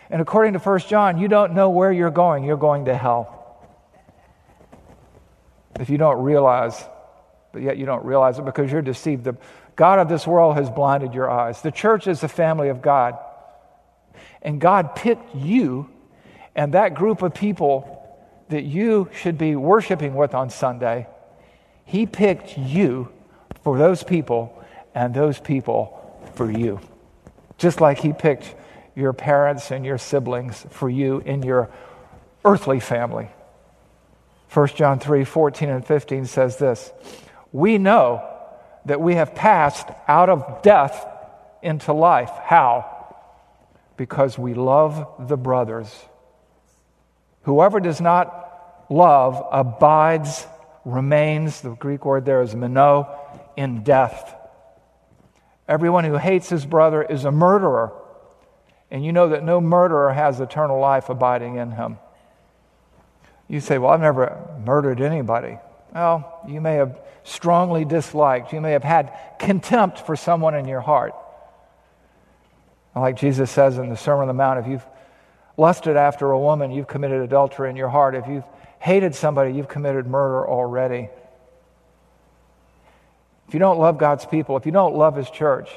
And 0.09 0.21
according 0.21 0.53
to 0.53 0.59
1 0.59 0.79
John, 0.81 1.17
you 1.17 1.27
don't 1.27 1.53
know 1.53 1.69
where 1.69 1.91
you're 1.91 2.11
going. 2.11 2.43
You're 2.43 2.57
going 2.57 2.85
to 2.85 2.95
hell. 2.95 3.31
If 5.79 5.89
you 5.89 5.97
don't 5.97 6.21
realize, 6.21 6.81
but 7.51 7.61
yet 7.61 7.77
you 7.77 7.85
don't 7.85 8.05
realize 8.05 8.39
it 8.39 8.45
because 8.45 8.71
you're 8.71 8.81
deceived. 8.81 9.23
The 9.23 9.35
God 9.75 9.99
of 9.99 10.07
this 10.07 10.25
world 10.25 10.55
has 10.55 10.69
blinded 10.69 11.13
your 11.13 11.29
eyes. 11.29 11.61
The 11.61 11.71
church 11.71 12.07
is 12.07 12.21
the 12.21 12.29
family 12.29 12.69
of 12.69 12.81
God. 12.81 13.17
And 14.41 14.61
God 14.61 14.95
picked 14.95 15.35
you 15.35 15.89
and 16.55 16.73
that 16.73 16.95
group 16.95 17.21
of 17.21 17.33
people 17.33 17.91
that 18.49 18.63
you 18.63 19.09
should 19.13 19.37
be 19.37 19.55
worshiping 19.55 20.15
with 20.15 20.33
on 20.33 20.49
Sunday, 20.49 21.07
He 21.83 22.05
picked 22.05 22.57
you 22.57 23.11
for 23.63 23.77
those 23.77 24.03
people 24.03 24.63
and 24.93 25.13
those 25.13 25.39
people 25.39 26.21
for 26.35 26.49
you. 26.49 26.79
Just 27.57 27.81
like 27.81 27.99
He 27.99 28.13
picked 28.13 28.53
your 28.95 29.13
parents 29.13 29.71
and 29.71 29.85
your 29.85 29.97
siblings 29.97 30.65
for 30.69 30.89
you 30.89 31.19
in 31.19 31.43
your 31.43 31.69
earthly 32.43 32.79
family. 32.79 33.29
1 34.53 34.67
John 34.69 34.99
3 34.99 35.25
14 35.25 35.69
and 35.69 35.85
15 35.85 36.25
says 36.25 36.57
this 36.57 36.91
We 37.51 37.77
know 37.77 38.31
that 38.85 39.01
we 39.01 39.15
have 39.15 39.35
passed 39.35 39.87
out 40.07 40.29
of 40.29 40.61
death 40.61 41.05
into 41.61 41.93
life. 41.93 42.31
How? 42.43 42.91
Because 43.97 44.37
we 44.37 44.53
love 44.53 45.27
the 45.27 45.37
brothers. 45.37 45.93
Whoever 47.43 47.79
does 47.79 47.99
not 47.99 48.85
love 48.89 49.43
abides, 49.51 50.45
remains, 50.83 51.61
the 51.61 51.71
Greek 51.71 52.05
word 52.05 52.25
there 52.25 52.41
is 52.41 52.55
meno, 52.55 53.19
in 53.57 53.83
death. 53.83 54.35
Everyone 55.67 56.03
who 56.03 56.17
hates 56.17 56.49
his 56.49 56.65
brother 56.65 57.01
is 57.01 57.25
a 57.25 57.31
murderer. 57.31 57.91
And 58.91 59.03
you 59.03 59.11
know 59.11 59.29
that 59.29 59.43
no 59.43 59.59
murderer 59.59 60.13
has 60.13 60.39
eternal 60.39 60.79
life 60.79 61.09
abiding 61.09 61.55
in 61.57 61.71
him. 61.71 61.97
You 63.47 63.59
say, 63.59 63.77
Well, 63.77 63.91
I've 63.91 64.01
never 64.01 64.37
murdered 64.63 65.01
anybody. 65.01 65.57
Well, 65.93 66.41
you 66.47 66.61
may 66.61 66.75
have 66.75 66.99
strongly 67.23 67.85
disliked, 67.85 68.53
you 68.53 68.61
may 68.61 68.73
have 68.73 68.83
had 68.83 69.11
contempt 69.39 69.99
for 69.99 70.15
someone 70.15 70.55
in 70.55 70.67
your 70.67 70.81
heart. 70.81 71.13
Like 72.95 73.17
Jesus 73.17 73.51
says 73.51 73.77
in 73.77 73.89
the 73.89 73.97
Sermon 73.97 74.21
on 74.21 74.27
the 74.27 74.33
Mount, 74.33 74.59
if 74.59 74.67
you've 74.67 74.85
lusted 75.57 75.97
after 75.97 76.31
a 76.31 76.39
woman, 76.39 76.71
you've 76.71 76.87
committed 76.87 77.21
adultery 77.21 77.69
in 77.69 77.75
your 77.75 77.89
heart. 77.89 78.15
If 78.15 78.27
you've 78.27 78.45
hated 78.79 79.15
somebody, 79.15 79.53
you've 79.53 79.67
committed 79.67 80.07
murder 80.07 80.47
already. 80.47 81.09
If 83.47 83.53
you 83.53 83.59
don't 83.59 83.79
love 83.79 83.97
God's 83.97 84.25
people, 84.25 84.57
if 84.57 84.65
you 84.65 84.71
don't 84.71 84.95
love 84.95 85.15
His 85.15 85.29
church, 85.29 85.69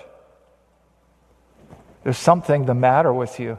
there's 2.03 2.19
something 2.19 2.65
the 2.65 2.75
matter 2.75 3.13
with 3.13 3.39
you. 3.39 3.59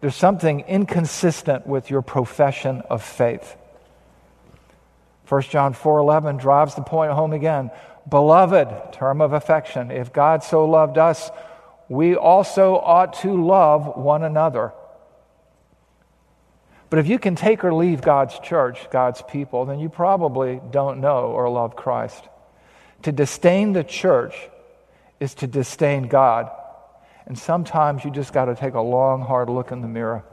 There's 0.00 0.16
something 0.16 0.60
inconsistent 0.60 1.66
with 1.66 1.90
your 1.90 2.02
profession 2.02 2.82
of 2.88 3.02
faith. 3.02 3.56
1 5.28 5.42
John 5.42 5.74
4:11 5.74 6.38
drives 6.38 6.74
the 6.74 6.82
point 6.82 7.12
home 7.12 7.32
again. 7.32 7.70
Beloved, 8.08 8.92
term 8.92 9.20
of 9.20 9.32
affection, 9.32 9.90
if 9.90 10.12
God 10.12 10.42
so 10.42 10.64
loved 10.64 10.98
us, 10.98 11.30
we 11.88 12.16
also 12.16 12.76
ought 12.76 13.12
to 13.20 13.44
love 13.44 13.96
one 13.96 14.24
another. 14.24 14.72
But 16.88 16.98
if 16.98 17.06
you 17.06 17.20
can 17.20 17.36
take 17.36 17.62
or 17.62 17.72
leave 17.72 18.00
God's 18.00 18.36
church, 18.40 18.88
God's 18.90 19.22
people, 19.22 19.64
then 19.64 19.78
you 19.78 19.88
probably 19.88 20.60
don't 20.70 21.00
know 21.00 21.26
or 21.26 21.48
love 21.48 21.76
Christ. 21.76 22.24
To 23.02 23.12
disdain 23.12 23.72
the 23.72 23.84
church 23.84 24.34
is 25.18 25.34
to 25.36 25.46
disdain 25.46 26.08
God. 26.08 26.50
And 27.26 27.38
sometimes 27.38 28.04
you 28.04 28.10
just 28.10 28.32
got 28.32 28.46
to 28.46 28.54
take 28.54 28.74
a 28.74 28.80
long, 28.80 29.22
hard 29.22 29.48
look 29.48 29.72
in 29.72 29.80
the 29.82 29.88
mirror. 29.88 30.24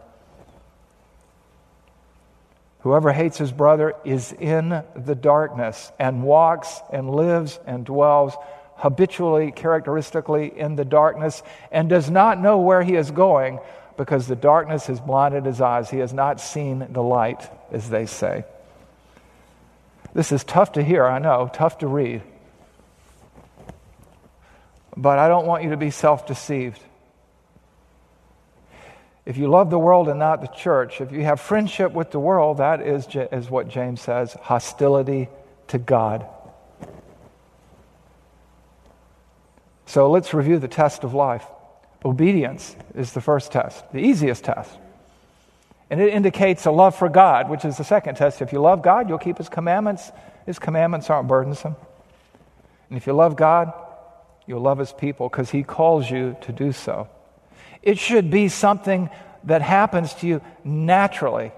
Whoever 2.80 3.12
hates 3.12 3.38
his 3.38 3.52
brother 3.52 3.94
is 4.06 4.32
in 4.34 4.84
the 4.96 5.16
darkness 5.16 5.92
and 6.00 6.24
walks 6.24 6.80
and 6.92 7.10
lives 7.10 7.60
and 7.66 7.86
dwells 7.86 8.34
habitually, 8.76 9.52
characteristically 9.52 10.58
in 10.58 10.76
the 10.76 10.86
darkness 10.86 11.44
and 11.72 11.90
does 11.90 12.10
not 12.10 12.40
know 12.40 12.60
where 12.60 12.84
he 12.84 12.96
is 12.96 13.12
going 13.12 13.60
because 13.98 14.28
the 14.28 14.36
darkness 14.36 14.88
has 14.88 15.02
blinded 15.02 15.46
his 15.46 15.60
eyes. 15.60 15.90
He 15.90 15.98
has 15.98 16.14
not 16.14 16.40
seen 16.40 16.88
the 16.92 17.02
light, 17.02 17.50
as 17.72 17.90
they 17.90 18.06
say. 18.06 18.46
This 20.14 20.32
is 20.32 20.44
tough 20.44 20.74
to 20.74 20.84
hear, 20.84 21.06
I 21.06 21.20
know, 21.20 21.50
tough 21.54 21.80
to 21.80 21.88
read. 21.88 22.22
But 24.98 25.20
I 25.20 25.28
don't 25.28 25.46
want 25.46 25.64
you 25.64 25.70
to 25.70 25.78
be 25.78 25.92
self 25.92 26.26
deceived. 26.26 26.82
If 29.28 29.38
you 29.38 29.48
love 29.48 29.70
the 29.70 29.78
world 29.78 30.10
and 30.10 30.18
not 30.18 30.42
the 30.42 30.48
church, 30.48 31.02
if 31.02 31.12
you 31.12 31.24
have 31.24 31.40
friendship 31.40 31.92
with 31.92 32.12
the 32.12 32.20
world, 32.20 32.58
that 32.58 32.82
is, 32.82 33.08
is 33.14 33.50
what 33.50 33.68
James 33.68 34.02
says 34.02 34.34
hostility 34.42 35.30
to 35.68 35.78
God. 35.78 36.26
So 39.86 40.10
let's 40.10 40.34
review 40.34 40.58
the 40.58 40.68
test 40.68 41.04
of 41.04 41.14
life. 41.14 41.46
Obedience 42.04 42.76
is 42.96 43.12
the 43.14 43.22
first 43.22 43.52
test, 43.52 43.84
the 43.92 44.00
easiest 44.00 44.46
test. 44.46 44.72
And 45.90 46.02
it 46.02 46.14
indicates 46.14 46.66
a 46.66 46.72
love 46.72 46.96
for 46.96 47.08
God, 47.08 47.50
which 47.50 47.66
is 47.66 47.78
the 47.78 47.84
second 47.84 48.16
test. 48.16 48.42
If 48.42 48.52
you 48.52 48.60
love 48.60 48.82
God, 48.82 49.10
you'll 49.10 49.20
keep 49.20 49.38
His 49.38 49.50
commandments. 49.50 50.12
His 50.46 50.58
commandments 50.58 51.10
aren't 51.10 51.28
burdensome. 51.28 51.76
And 52.90 52.98
if 52.98 53.06
you 53.08 53.14
love 53.14 53.36
God, 53.36 53.74
you'll 54.48 54.62
love 54.62 54.80
His 54.80 54.94
people 54.94 55.30
because 55.30 55.52
He 55.52 55.64
calls 55.64 56.10
you 56.10 56.36
to 56.42 56.52
do 56.52 56.72
so. 56.72 57.08
It 57.84 58.00
should 58.00 58.32
be 58.32 58.48
something 58.50 59.10
that 59.44 59.62
happens 59.62 60.14
to 60.16 60.28
you 60.28 60.42
naturally. 60.64 61.52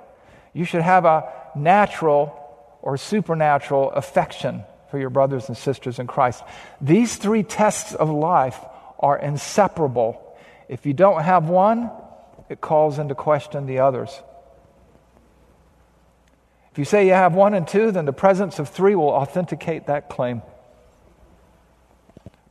You 0.54 0.66
should 0.66 0.82
have 0.82 1.06
a 1.06 1.32
natural 1.56 2.36
or 2.82 2.98
supernatural 2.98 3.92
affection 3.92 4.64
for 4.90 5.00
your 5.00 5.10
brothers 5.10 5.48
and 5.48 5.58
sisters 5.58 6.00
in 6.00 6.08
Christ. 6.08 6.44
These 6.82 7.16
three 7.18 7.44
tests 7.44 7.94
of 7.94 8.10
life 8.10 8.60
are 9.00 9.18
inseparable. 9.18 10.22
If 10.68 10.86
you 10.86 10.94
don't 10.94 11.22
have 11.24 11.50
one, 11.50 11.92
it 12.50 12.62
calls 12.62 13.00
into 13.00 13.16
question 13.16 13.66
the 13.66 13.80
others. 13.80 14.22
If 16.72 16.78
you 16.78 16.86
say 16.86 17.06
you 17.08 17.14
have 17.14 17.34
one 17.34 17.54
and 17.54 17.68
two, 17.68 17.92
then 17.92 18.06
the 18.06 18.14
presence 18.14 18.60
of 18.60 18.70
three 18.70 18.96
will 18.96 19.10
authenticate 19.10 19.88
that 19.88 20.10
claim. 20.10 20.42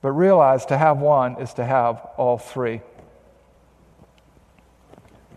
But 0.00 0.12
realize 0.12 0.66
to 0.66 0.78
have 0.78 0.98
one 0.98 1.40
is 1.40 1.54
to 1.54 1.64
have 1.64 1.96
all 2.16 2.38
three. 2.38 2.80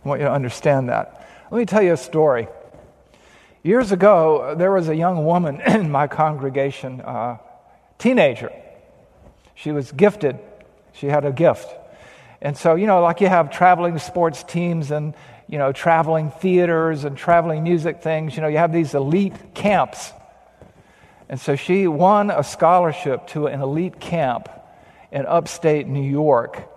I 0.03 0.07
want 0.07 0.19
you 0.19 0.27
to 0.27 0.31
understand 0.31 0.89
that. 0.89 1.27
Let 1.51 1.57
me 1.59 1.65
tell 1.65 1.81
you 1.81 1.93
a 1.93 1.97
story. 1.97 2.47
Years 3.63 3.91
ago, 3.91 4.55
there 4.57 4.71
was 4.71 4.89
a 4.89 4.95
young 4.95 5.25
woman 5.25 5.61
in 5.67 5.91
my 5.91 6.07
congregation, 6.07 7.01
uh, 7.01 7.37
teenager. 7.97 8.51
She 9.53 9.71
was 9.71 9.91
gifted. 9.91 10.39
She 10.93 11.07
had 11.07 11.25
a 11.25 11.31
gift. 11.31 11.67
And 12.41 12.57
so, 12.57 12.73
you 12.75 12.87
know, 12.87 13.01
like 13.01 13.21
you 13.21 13.27
have 13.27 13.51
traveling 13.51 13.99
sports 13.99 14.43
teams 14.43 14.89
and, 14.89 15.13
you 15.47 15.59
know, 15.59 15.71
traveling 15.71 16.31
theaters 16.31 17.03
and 17.03 17.15
traveling 17.15 17.63
music 17.63 18.01
things, 18.01 18.35
you 18.35 18.41
know, 18.41 18.47
you 18.47 18.57
have 18.57 18.73
these 18.73 18.95
elite 18.95 19.53
camps. 19.53 20.11
And 21.31 21.39
so 21.39 21.55
she 21.55 21.87
won 21.87 22.29
a 22.29 22.43
scholarship 22.43 23.27
to 23.27 23.47
an 23.47 23.61
elite 23.61 24.01
camp 24.01 24.49
in 25.13 25.25
upstate 25.25 25.87
New 25.87 26.03
York. 26.03 26.67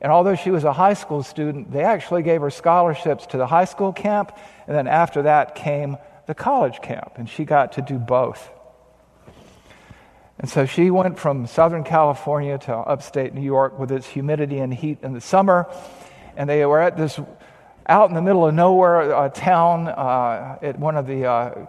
And 0.00 0.10
although 0.10 0.34
she 0.34 0.50
was 0.50 0.64
a 0.64 0.72
high 0.72 0.94
school 0.94 1.22
student, 1.22 1.70
they 1.70 1.84
actually 1.84 2.22
gave 2.22 2.40
her 2.40 2.48
scholarships 2.48 3.26
to 3.26 3.36
the 3.36 3.46
high 3.46 3.66
school 3.66 3.92
camp, 3.92 4.34
and 4.66 4.74
then 4.74 4.88
after 4.88 5.22
that 5.22 5.54
came 5.54 5.98
the 6.26 6.34
college 6.34 6.80
camp, 6.80 7.12
and 7.16 7.28
she 7.28 7.44
got 7.44 7.72
to 7.72 7.82
do 7.82 7.98
both. 7.98 8.50
And 10.38 10.48
so 10.48 10.64
she 10.64 10.90
went 10.90 11.18
from 11.18 11.46
Southern 11.46 11.84
California 11.84 12.56
to 12.60 12.74
upstate 12.74 13.34
New 13.34 13.42
York 13.42 13.78
with 13.78 13.92
its 13.92 14.06
humidity 14.06 14.58
and 14.58 14.72
heat 14.72 15.00
in 15.02 15.12
the 15.12 15.20
summer, 15.20 15.70
and 16.34 16.48
they 16.48 16.64
were 16.64 16.80
at 16.80 16.96
this 16.96 17.20
out 17.86 18.08
in 18.08 18.14
the 18.14 18.22
middle 18.22 18.46
of 18.46 18.54
nowhere 18.54 19.14
uh, 19.14 19.28
town 19.28 19.86
uh, 19.86 20.56
at 20.62 20.78
one 20.78 20.96
of 20.96 21.06
the 21.06 21.26
uh, 21.26 21.66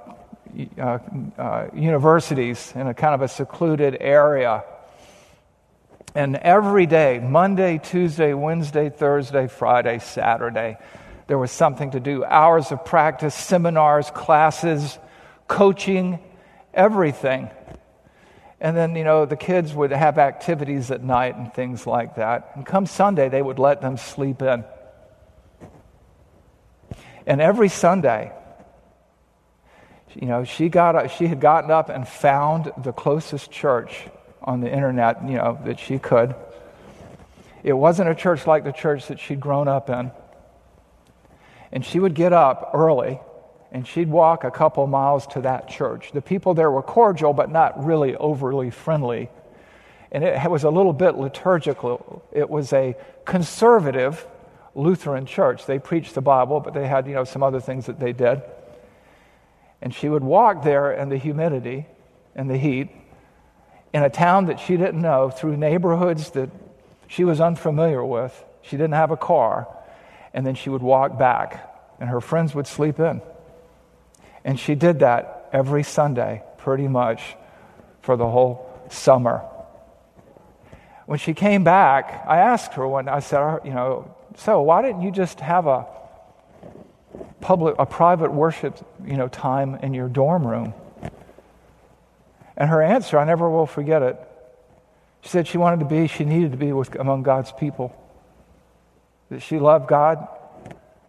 uh, 0.77 0.99
uh 1.37 1.67
universities 1.73 2.73
in 2.75 2.87
a 2.87 2.93
kind 2.93 3.15
of 3.15 3.21
a 3.21 3.27
secluded 3.27 3.97
area. 3.99 4.63
And 6.15 6.35
every 6.35 6.85
day, 6.85 7.19
Monday, 7.19 7.79
Tuesday, 7.79 8.33
Wednesday, 8.33 8.89
Thursday, 8.89 9.47
Friday, 9.47 9.99
Saturday, 9.99 10.77
there 11.27 11.37
was 11.37 11.51
something 11.51 11.91
to 11.91 11.99
do 11.99 12.23
hours 12.23 12.71
of 12.71 12.85
practice, 12.85 13.33
seminars, 13.33 14.11
classes, 14.11 14.99
coaching, 15.47 16.19
everything. 16.73 17.49
And 18.59 18.77
then, 18.77 18.95
you 18.95 19.03
know, 19.03 19.25
the 19.25 19.35
kids 19.35 19.73
would 19.73 19.91
have 19.91 20.17
activities 20.17 20.91
at 20.91 21.03
night 21.03 21.35
and 21.35 21.53
things 21.53 21.87
like 21.87 22.15
that. 22.15 22.51
And 22.55 22.65
come 22.65 22.85
Sunday, 22.85 23.29
they 23.29 23.41
would 23.41 23.59
let 23.59 23.81
them 23.81 23.97
sleep 23.97 24.41
in. 24.41 24.63
And 27.25 27.41
every 27.41 27.69
Sunday, 27.69 28.31
you 30.15 30.27
know, 30.27 30.43
she, 30.43 30.69
got, 30.69 31.09
she 31.11 31.27
had 31.27 31.39
gotten 31.39 31.71
up 31.71 31.89
and 31.89 32.07
found 32.07 32.71
the 32.77 32.91
closest 32.91 33.51
church 33.51 34.07
on 34.41 34.61
the 34.61 34.71
internet, 34.71 35.23
you 35.27 35.37
know, 35.37 35.59
that 35.65 35.79
she 35.79 35.99
could. 35.99 36.35
It 37.63 37.73
wasn't 37.73 38.09
a 38.09 38.15
church 38.15 38.45
like 38.45 38.63
the 38.63 38.71
church 38.71 39.07
that 39.07 39.19
she'd 39.19 39.39
grown 39.39 39.67
up 39.67 39.89
in. 39.89 40.11
And 41.71 41.83
she 41.83 41.99
would 41.99 42.13
get 42.13 42.33
up 42.33 42.71
early 42.73 43.19
and 43.71 43.87
she'd 43.87 44.09
walk 44.09 44.43
a 44.43 44.51
couple 44.51 44.85
miles 44.85 45.25
to 45.27 45.41
that 45.41 45.67
church. 45.67 46.11
The 46.11 46.21
people 46.21 46.53
there 46.53 46.69
were 46.69 46.83
cordial, 46.83 47.33
but 47.33 47.49
not 47.49 47.83
really 47.83 48.15
overly 48.15 48.69
friendly. 48.69 49.29
And 50.11 50.23
it 50.23 50.49
was 50.49 50.63
a 50.63 50.69
little 50.69 50.93
bit 50.93 51.15
liturgical. 51.15 52.23
It 52.31 52.47
was 52.47 52.71
a 52.71 52.95
conservative 53.25 54.27
Lutheran 54.75 55.25
church. 55.25 55.65
They 55.65 55.79
preached 55.79 56.13
the 56.13 56.21
Bible, 56.21 56.59
but 56.59 56.75
they 56.75 56.87
had, 56.87 57.07
you 57.07 57.15
know, 57.15 57.23
some 57.23 57.41
other 57.41 57.59
things 57.59 57.87
that 57.87 57.99
they 57.99 58.13
did. 58.13 58.43
And 59.83 59.93
she 59.93 60.07
would 60.07 60.23
walk 60.23 60.63
there 60.63 60.93
in 60.93 61.09
the 61.09 61.17
humidity 61.17 61.85
and 62.35 62.49
the 62.49 62.57
heat 62.57 62.89
in 63.93 64.01
a 64.01 64.09
town 64.09 64.45
that 64.45 64.61
she 64.61 64.77
didn't 64.77 65.01
know, 65.01 65.29
through 65.29 65.57
neighborhoods 65.57 66.31
that 66.31 66.49
she 67.07 67.25
was 67.25 67.41
unfamiliar 67.41 68.03
with. 68.03 68.33
She 68.61 68.77
didn't 68.77 68.93
have 68.93 69.11
a 69.11 69.17
car. 69.17 69.67
And 70.33 70.47
then 70.47 70.55
she 70.55 70.69
would 70.69 70.81
walk 70.81 71.19
back, 71.19 71.69
and 71.99 72.09
her 72.09 72.21
friends 72.21 72.55
would 72.55 72.65
sleep 72.65 72.97
in. 72.97 73.21
And 74.45 74.57
she 74.57 74.73
did 74.73 74.99
that 74.99 75.49
every 75.51 75.83
Sunday, 75.83 76.43
pretty 76.57 76.87
much, 76.87 77.35
for 78.01 78.15
the 78.15 78.27
whole 78.27 78.67
summer. 78.89 79.39
When 81.07 81.19
she 81.19 81.33
came 81.33 81.65
back, 81.65 82.23
I 82.25 82.37
asked 82.37 82.75
her 82.75 82.87
one, 82.87 83.09
I 83.09 83.19
said, 83.19 83.59
you 83.65 83.73
know, 83.73 84.15
so 84.37 84.61
why 84.61 84.81
didn't 84.81 85.01
you 85.01 85.11
just 85.11 85.41
have 85.41 85.67
a 85.67 85.85
public, 87.41 87.75
a 87.77 87.85
private 87.85 88.31
worship, 88.31 88.77
you 89.05 89.17
know, 89.17 89.27
time 89.27 89.75
in 89.75 89.93
your 89.93 90.07
dorm 90.07 90.45
room? 90.47 90.73
And 92.55 92.69
her 92.69 92.81
answer, 92.81 93.17
I 93.17 93.25
never 93.25 93.49
will 93.49 93.65
forget 93.65 94.01
it. 94.01 94.19
She 95.21 95.29
said 95.29 95.47
she 95.47 95.57
wanted 95.57 95.79
to 95.79 95.85
be, 95.85 96.07
she 96.07 96.25
needed 96.25 96.51
to 96.51 96.57
be 96.57 96.71
with, 96.71 96.95
among 96.95 97.23
God's 97.23 97.51
people. 97.51 97.95
That 99.29 99.41
she 99.41 99.57
loved 99.57 99.87
God, 99.87 100.27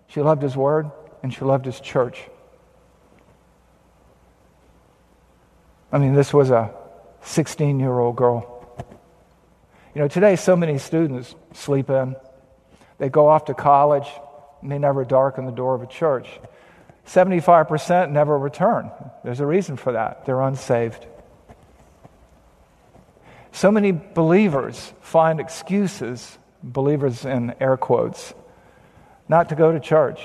she 0.06 0.22
loved 0.22 0.42
His 0.42 0.56
Word, 0.56 0.90
and 1.22 1.34
she 1.34 1.40
loved 1.42 1.66
His 1.66 1.80
church. 1.80 2.22
I 5.92 5.98
mean, 5.98 6.14
this 6.14 6.32
was 6.32 6.50
a 6.50 6.74
16 7.22 7.78
year 7.78 7.98
old 7.98 8.16
girl. 8.16 8.50
You 9.94 10.00
know, 10.00 10.08
today 10.08 10.36
so 10.36 10.56
many 10.56 10.78
students 10.78 11.34
sleep 11.52 11.88
in. 11.88 12.16
They 12.98 13.08
go 13.08 13.28
off 13.28 13.44
to 13.46 13.54
college 13.54 14.08
they 14.64 14.78
never 14.78 15.04
darken 15.04 15.46
the 15.46 15.52
door 15.52 15.74
of 15.74 15.82
a 15.82 15.86
church. 15.86 16.28
75% 17.06 18.10
never 18.10 18.38
return. 18.38 18.90
There's 19.22 19.40
a 19.40 19.46
reason 19.46 19.76
for 19.76 19.92
that. 19.92 20.24
They're 20.24 20.40
unsaved. 20.40 21.06
So 23.52 23.70
many 23.70 23.92
believers 23.92 24.92
find 25.00 25.38
excuses, 25.38 26.38
believers 26.62 27.24
in 27.24 27.54
air 27.60 27.76
quotes, 27.76 28.34
not 29.28 29.50
to 29.50 29.54
go 29.54 29.72
to 29.72 29.80
church. 29.80 30.20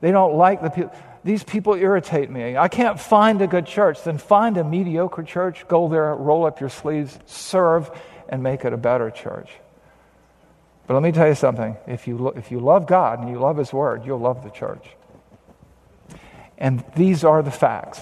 They 0.00 0.12
don't 0.12 0.34
like 0.36 0.62
the 0.62 0.70
people. 0.70 0.94
These 1.24 1.42
people 1.42 1.74
irritate 1.74 2.30
me. 2.30 2.56
I 2.56 2.68
can't 2.68 3.00
find 3.00 3.40
a 3.40 3.46
good 3.46 3.66
church. 3.66 4.04
Then 4.04 4.18
find 4.18 4.58
a 4.58 4.64
mediocre 4.64 5.22
church, 5.22 5.66
go 5.66 5.88
there, 5.88 6.14
roll 6.14 6.44
up 6.44 6.60
your 6.60 6.68
sleeves, 6.68 7.18
serve, 7.24 7.90
and 8.28 8.42
make 8.42 8.66
it 8.66 8.74
a 8.74 8.76
better 8.76 9.10
church. 9.10 9.48
But 10.86 10.94
let 10.94 11.02
me 11.02 11.12
tell 11.12 11.28
you 11.28 11.34
something. 11.34 11.76
If 11.86 12.06
you, 12.06 12.18
lo- 12.18 12.34
if 12.36 12.50
you 12.50 12.60
love 12.60 12.86
God 12.86 13.20
and 13.20 13.30
you 13.30 13.38
love 13.38 13.56
His 13.56 13.72
Word, 13.72 14.04
you'll 14.04 14.18
love 14.18 14.44
the 14.44 14.50
church. 14.50 14.86
And 16.58 16.84
these 16.94 17.24
are 17.24 17.42
the 17.42 17.50
facts. 17.50 18.00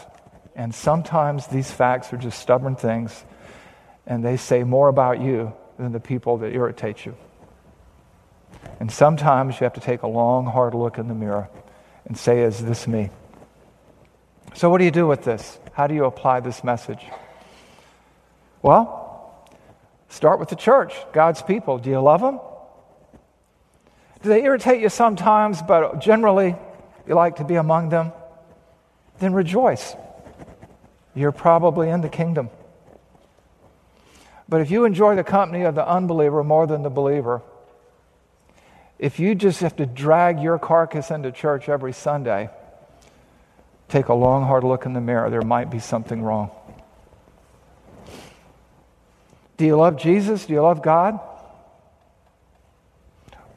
And 0.54 0.74
sometimes 0.74 1.46
these 1.46 1.70
facts 1.70 2.12
are 2.12 2.16
just 2.16 2.38
stubborn 2.38 2.76
things, 2.76 3.24
and 4.06 4.24
they 4.24 4.36
say 4.36 4.64
more 4.64 4.88
about 4.88 5.20
you 5.20 5.52
than 5.78 5.92
the 5.92 6.00
people 6.00 6.38
that 6.38 6.52
irritate 6.52 7.06
you. 7.06 7.16
And 8.78 8.90
sometimes 8.90 9.54
you 9.54 9.64
have 9.64 9.74
to 9.74 9.80
take 9.80 10.02
a 10.02 10.08
long, 10.08 10.44
hard 10.46 10.74
look 10.74 10.98
in 10.98 11.08
the 11.08 11.14
mirror 11.14 11.48
and 12.06 12.18
say, 12.18 12.42
Is 12.42 12.62
this 12.62 12.86
me? 12.86 13.10
So, 14.54 14.68
what 14.68 14.78
do 14.78 14.84
you 14.84 14.90
do 14.90 15.06
with 15.06 15.24
this? 15.24 15.58
How 15.72 15.86
do 15.86 15.94
you 15.94 16.04
apply 16.04 16.40
this 16.40 16.62
message? 16.62 17.02
Well, 18.60 19.48
start 20.08 20.38
with 20.38 20.50
the 20.50 20.56
church, 20.56 20.94
God's 21.12 21.42
people. 21.42 21.78
Do 21.78 21.90
you 21.90 22.00
love 22.00 22.20
them? 22.20 22.38
Do 24.22 24.28
they 24.28 24.44
irritate 24.44 24.80
you 24.80 24.88
sometimes, 24.88 25.60
but 25.62 26.00
generally 26.00 26.54
you 27.08 27.14
like 27.14 27.36
to 27.36 27.44
be 27.44 27.56
among 27.56 27.88
them? 27.88 28.12
Then 29.18 29.32
rejoice. 29.32 29.94
You're 31.14 31.32
probably 31.32 31.88
in 31.90 32.00
the 32.00 32.08
kingdom. 32.08 32.48
But 34.48 34.60
if 34.60 34.70
you 34.70 34.84
enjoy 34.84 35.16
the 35.16 35.24
company 35.24 35.62
of 35.64 35.74
the 35.74 35.86
unbeliever 35.86 36.44
more 36.44 36.66
than 36.66 36.82
the 36.82 36.90
believer, 36.90 37.42
if 38.98 39.18
you 39.18 39.34
just 39.34 39.60
have 39.60 39.74
to 39.76 39.86
drag 39.86 40.40
your 40.40 40.58
carcass 40.58 41.10
into 41.10 41.32
church 41.32 41.68
every 41.68 41.92
Sunday, 41.92 42.48
take 43.88 44.08
a 44.08 44.14
long, 44.14 44.44
hard 44.44 44.62
look 44.62 44.86
in 44.86 44.92
the 44.92 45.00
mirror. 45.00 45.28
There 45.30 45.42
might 45.42 45.70
be 45.70 45.80
something 45.80 46.22
wrong. 46.22 46.50
Do 49.56 49.66
you 49.66 49.76
love 49.76 49.96
Jesus? 49.96 50.46
Do 50.46 50.52
you 50.52 50.62
love 50.62 50.82
God? 50.82 51.18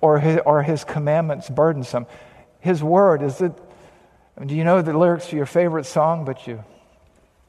Or 0.06 0.20
his, 0.20 0.40
are 0.46 0.62
his 0.62 0.84
commandments 0.84 1.50
burdensome? 1.50 2.06
His 2.60 2.84
word, 2.84 3.24
is 3.24 3.42
it. 3.42 3.52
Do 4.46 4.54
you 4.54 4.64
know 4.64 4.84
the 4.84 4.96
lyrics 4.96 5.30
to 5.30 5.36
your 5.36 5.48
favorite 5.48 5.88
song, 5.88 6.26
but 6.26 6.46
you 6.46 6.64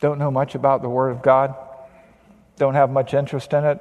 don't 0.00 0.18
know 0.18 0.30
much 0.30 0.54
about 0.54 0.80
the 0.80 0.88
Word 0.88 1.10
of 1.10 1.20
God? 1.20 1.54
Don't 2.56 2.72
have 2.72 2.88
much 2.88 3.12
interest 3.12 3.52
in 3.52 3.62
it? 3.64 3.78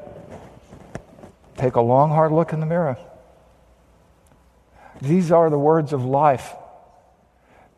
Take 1.55 1.75
a 1.75 1.81
long, 1.81 2.09
hard 2.09 2.33
look 2.33 2.51
in 2.51 2.59
the 2.59 2.65
mirror. 2.65 2.97
These 5.01 5.31
are 5.31 5.49
the 5.49 5.57
words 5.57 5.93
of 5.93 6.03
life. 6.03 6.53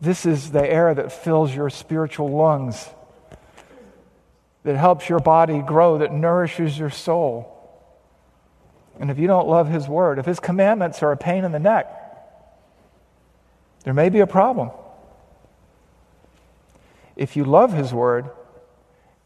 This 0.02 0.26
is 0.26 0.50
the 0.50 0.68
air 0.68 0.96
that 0.96 1.12
fills 1.12 1.54
your 1.54 1.70
spiritual 1.70 2.30
lungs, 2.30 2.90
that 4.64 4.76
helps 4.76 5.08
your 5.10 5.20
body 5.20 5.60
grow, 5.62 6.00
that 6.00 6.12
nourishes 6.12 6.76
your 6.76 6.90
soul. 6.90 7.54
And 9.00 9.12
if 9.12 9.20
you 9.20 9.28
don't 9.28 9.48
love 9.48 9.70
His 9.70 9.88
Word, 9.88 10.20
if 10.20 10.26
His 10.26 10.40
commandments 10.40 11.04
are 11.04 11.12
a 11.12 11.18
pain 11.18 11.44
in 11.44 11.52
the 11.52 11.60
neck, 11.60 11.88
there 13.84 13.94
may 13.94 14.10
be 14.10 14.20
a 14.20 14.28
problem. 14.28 14.72
If 17.16 17.36
you 17.36 17.46
love 17.46 17.74
His 17.74 17.94
Word, 17.94 18.30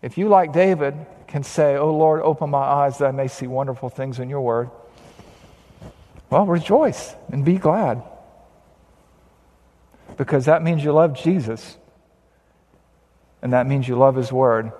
if 0.01 0.17
you, 0.17 0.27
like 0.29 0.53
David, 0.53 0.95
can 1.27 1.43
say, 1.43 1.77
Oh 1.77 1.95
Lord, 1.95 2.21
open 2.21 2.49
my 2.49 2.59
eyes 2.59 2.97
that 2.97 3.07
I 3.07 3.11
may 3.11 3.27
see 3.27 3.47
wonderful 3.47 3.89
things 3.89 4.19
in 4.19 4.29
your 4.29 4.41
Word, 4.41 4.69
well, 6.29 6.45
rejoice 6.45 7.13
and 7.31 7.43
be 7.43 7.57
glad. 7.57 8.03
Because 10.17 10.45
that 10.45 10.63
means 10.63 10.83
you 10.83 10.93
love 10.93 11.13
Jesus. 11.13 11.77
And 13.41 13.53
that 13.53 13.67
means 13.67 13.87
you 13.87 13.95
love 13.95 14.15
His 14.15 14.31
Word. 14.31 14.71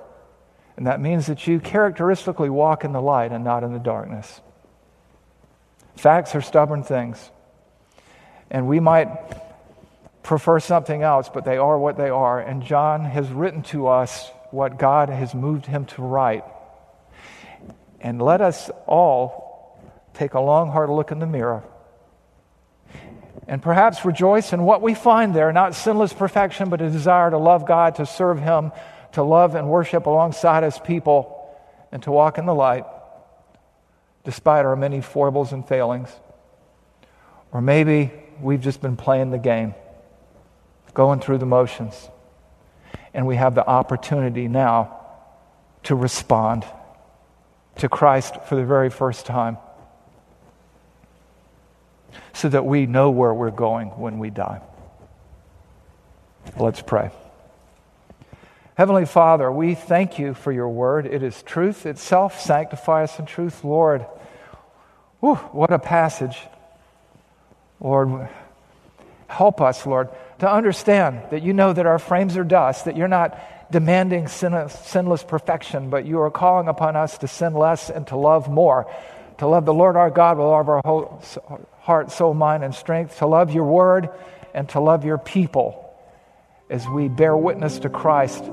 And 0.77 0.87
that 0.87 1.01
means 1.01 1.27
that 1.27 1.47
you 1.47 1.59
characteristically 1.59 2.49
walk 2.49 2.83
in 2.83 2.91
the 2.91 3.01
light 3.01 3.31
and 3.31 3.43
not 3.43 3.63
in 3.63 3.73
the 3.73 3.79
darkness. 3.79 4.41
Facts 5.95 6.35
are 6.35 6.41
stubborn 6.41 6.83
things. 6.83 7.31
And 8.49 8.67
we 8.67 8.79
might 8.79 9.07
prefer 10.23 10.59
something 10.59 11.03
else, 11.03 11.29
but 11.33 11.45
they 11.45 11.57
are 11.57 11.77
what 11.77 11.97
they 11.97 12.09
are. 12.09 12.39
And 12.39 12.63
John 12.63 13.05
has 13.05 13.29
written 13.29 13.63
to 13.63 13.87
us 13.87 14.29
what 14.51 14.77
God 14.77 15.09
has 15.09 15.33
moved 15.33 15.65
him 15.65 15.85
to 15.85 16.01
write. 16.01 16.43
And 17.99 18.21
let 18.21 18.41
us 18.41 18.69
all 18.87 19.79
take 20.13 20.33
a 20.33 20.39
long, 20.39 20.71
hard 20.71 20.89
look 20.89 21.11
in 21.11 21.19
the 21.19 21.25
mirror. 21.25 21.63
And 23.47 23.61
perhaps 23.61 24.05
rejoice 24.05 24.53
in 24.53 24.63
what 24.63 24.81
we 24.81 24.93
find 24.93 25.33
there 25.33 25.51
not 25.51 25.75
sinless 25.75 26.13
perfection, 26.13 26.69
but 26.69 26.81
a 26.81 26.89
desire 26.89 27.29
to 27.29 27.37
love 27.37 27.65
God, 27.65 27.95
to 27.95 28.05
serve 28.05 28.39
Him, 28.39 28.71
to 29.13 29.23
love 29.23 29.55
and 29.55 29.69
worship 29.69 30.05
alongside 30.05 30.63
His 30.63 30.77
people, 30.77 31.37
and 31.91 32.03
to 32.03 32.11
walk 32.11 32.37
in 32.37 32.45
the 32.45 32.55
light 32.55 32.85
despite 34.23 34.65
our 34.65 34.75
many 34.75 35.01
foibles 35.01 35.51
and 35.51 35.67
failings. 35.67 36.09
Or 37.51 37.61
maybe 37.61 38.11
we've 38.39 38.61
just 38.61 38.81
been 38.81 38.95
playing 38.95 39.31
the 39.31 39.37
game, 39.37 39.75
going 40.93 41.19
through 41.19 41.39
the 41.39 41.45
motions, 41.45 42.09
and 43.13 43.27
we 43.27 43.35
have 43.35 43.55
the 43.55 43.67
opportunity 43.67 44.47
now 44.47 44.97
to 45.83 45.95
respond 45.95 46.65
to 47.77 47.89
Christ 47.89 48.35
for 48.45 48.55
the 48.55 48.65
very 48.65 48.89
first 48.89 49.25
time 49.25 49.57
so 52.33 52.49
that 52.49 52.65
we 52.65 52.85
know 52.85 53.09
where 53.09 53.33
we're 53.33 53.51
going 53.51 53.87
when 53.89 54.19
we 54.19 54.29
die. 54.29 54.61
Let's 56.57 56.81
pray. 56.81 57.11
Heavenly 58.75 59.05
Father, 59.05 59.51
we 59.51 59.75
thank 59.75 60.17
you 60.17 60.33
for 60.33 60.51
your 60.51 60.69
word. 60.69 61.05
It 61.05 61.23
is 61.23 61.43
truth 61.43 61.85
itself. 61.85 62.39
Sanctify 62.39 63.03
us 63.03 63.19
in 63.19 63.25
truth, 63.25 63.63
Lord. 63.63 64.05
Whew, 65.19 65.35
what 65.35 65.73
a 65.73 65.77
passage. 65.77 66.37
Lord, 67.81 68.29
help 69.27 69.59
us, 69.59 69.85
Lord, 69.85 70.09
to 70.39 70.51
understand 70.51 71.21
that 71.31 71.43
you 71.43 71.51
know 71.51 71.73
that 71.73 71.85
our 71.85 71.99
frames 71.99 72.37
are 72.37 72.43
dust, 72.45 72.85
that 72.85 72.95
you're 72.95 73.09
not 73.09 73.37
demanding 73.71 74.27
sinless 74.27 75.23
perfection, 75.23 75.89
but 75.89 76.05
you 76.05 76.21
are 76.21 76.31
calling 76.31 76.67
upon 76.67 76.95
us 76.95 77.17
to 77.19 77.27
sin 77.27 77.53
less 77.53 77.89
and 77.89 78.07
to 78.07 78.15
love 78.15 78.49
more, 78.49 78.89
to 79.39 79.47
love 79.47 79.65
the 79.65 79.73
Lord 79.73 79.97
our 79.97 80.09
God 80.09 80.37
with 80.37 80.45
all 80.45 80.61
of 80.61 80.69
our 80.69 80.81
whole 80.85 81.21
heart, 81.81 82.11
soul, 82.11 82.33
mind, 82.33 82.63
and 82.63 82.73
strength, 82.73 83.17
to 83.17 83.27
love 83.27 83.53
your 83.53 83.65
word 83.65 84.09
and 84.53 84.67
to 84.69 84.79
love 84.79 85.03
your 85.03 85.17
people 85.17 85.90
as 86.71 86.87
we 86.87 87.09
bear 87.09 87.35
witness 87.35 87.77
to 87.79 87.89
Christ 87.89 88.45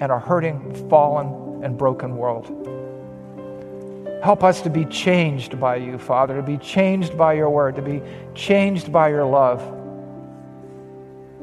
and 0.00 0.10
our 0.10 0.18
hurting, 0.18 0.88
fallen, 0.88 1.62
and 1.62 1.76
broken 1.76 2.16
world. 2.16 2.46
Help 4.22 4.42
us 4.42 4.62
to 4.62 4.70
be 4.70 4.84
changed 4.86 5.60
by 5.60 5.76
you, 5.76 5.98
Father, 5.98 6.36
to 6.36 6.42
be 6.42 6.56
changed 6.56 7.16
by 7.16 7.34
your 7.34 7.50
word, 7.50 7.76
to 7.76 7.82
be 7.82 8.02
changed 8.34 8.90
by 8.90 9.10
your 9.10 9.24
love, 9.24 9.60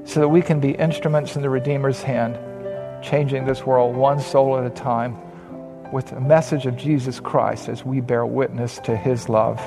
so 0.03 0.19
that 0.19 0.27
we 0.27 0.41
can 0.41 0.59
be 0.59 0.71
instruments 0.71 1.35
in 1.35 1.41
the 1.41 1.49
Redeemer's 1.49 2.01
hand, 2.01 2.37
changing 3.03 3.45
this 3.45 3.63
world 3.63 3.95
one 3.95 4.19
soul 4.19 4.57
at 4.57 4.65
a 4.65 4.69
time 4.69 5.15
with 5.91 6.07
the 6.07 6.19
message 6.19 6.65
of 6.65 6.75
Jesus 6.75 7.19
Christ 7.19 7.69
as 7.69 7.85
we 7.85 8.01
bear 8.01 8.25
witness 8.25 8.79
to 8.79 8.97
his 8.97 9.29
love 9.29 9.57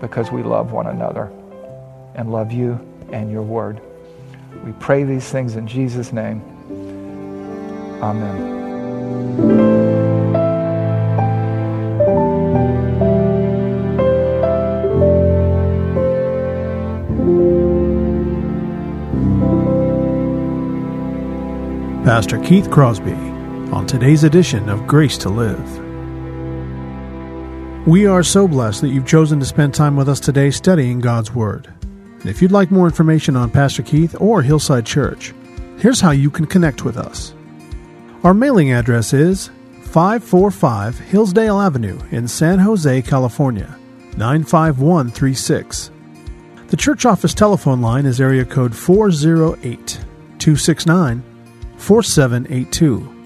because 0.00 0.30
we 0.30 0.42
love 0.42 0.72
one 0.72 0.86
another 0.86 1.30
and 2.14 2.30
love 2.32 2.52
you 2.52 2.80
and 3.12 3.30
your 3.30 3.42
word. 3.42 3.80
We 4.64 4.72
pray 4.72 5.04
these 5.04 5.28
things 5.30 5.56
in 5.56 5.66
Jesus' 5.66 6.12
name. 6.12 6.42
Amen. 8.02 8.60
Pastor 22.04 22.38
Keith 22.40 22.70
Crosby 22.70 23.12
on 23.72 23.86
today's 23.86 24.24
edition 24.24 24.68
of 24.68 24.86
Grace 24.86 25.16
to 25.18 25.28
Live. 25.28 25.78
We 27.86 28.06
are 28.06 28.22
so 28.22 28.48
blessed 28.48 28.80
that 28.80 28.88
you've 28.88 29.06
chosen 29.06 29.38
to 29.40 29.46
spend 29.46 29.74
time 29.74 29.96
with 29.96 30.08
us 30.08 30.20
today 30.20 30.50
studying 30.50 31.00
God's 31.00 31.32
Word. 31.32 31.72
And 32.20 32.28
if 32.28 32.42
you'd 32.42 32.52
like 32.52 32.70
more 32.70 32.86
information 32.86 33.34
on 33.34 33.50
Pastor 33.50 33.82
Keith 33.82 34.14
or 34.20 34.42
Hillside 34.42 34.84
Church, 34.84 35.32
here's 35.78 36.00
how 36.00 36.10
you 36.10 36.30
can 36.30 36.46
connect 36.46 36.84
with 36.84 36.98
us. 36.98 37.34
Our 38.22 38.34
mailing 38.34 38.72
address 38.72 39.14
is 39.14 39.48
545 39.82 40.98
Hillsdale 40.98 41.58
Avenue 41.58 41.98
in 42.10 42.28
San 42.28 42.58
Jose, 42.58 43.00
California, 43.02 43.74
95136. 44.18 45.90
The 46.68 46.76
church 46.76 47.06
office 47.06 47.32
telephone 47.32 47.80
line 47.80 48.04
is 48.04 48.20
area 48.20 48.44
code 48.44 48.76
408 48.76 49.98
269 50.38 51.22
4782. 51.78 53.16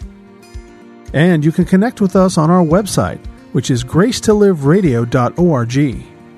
And 1.12 1.44
you 1.44 1.52
can 1.52 1.64
connect 1.64 2.00
with 2.00 2.14
us 2.16 2.38
on 2.38 2.50
our 2.50 2.64
website, 2.64 3.24
which 3.52 3.70
is 3.70 3.85
gracetoliveradio.org. 3.85 6.13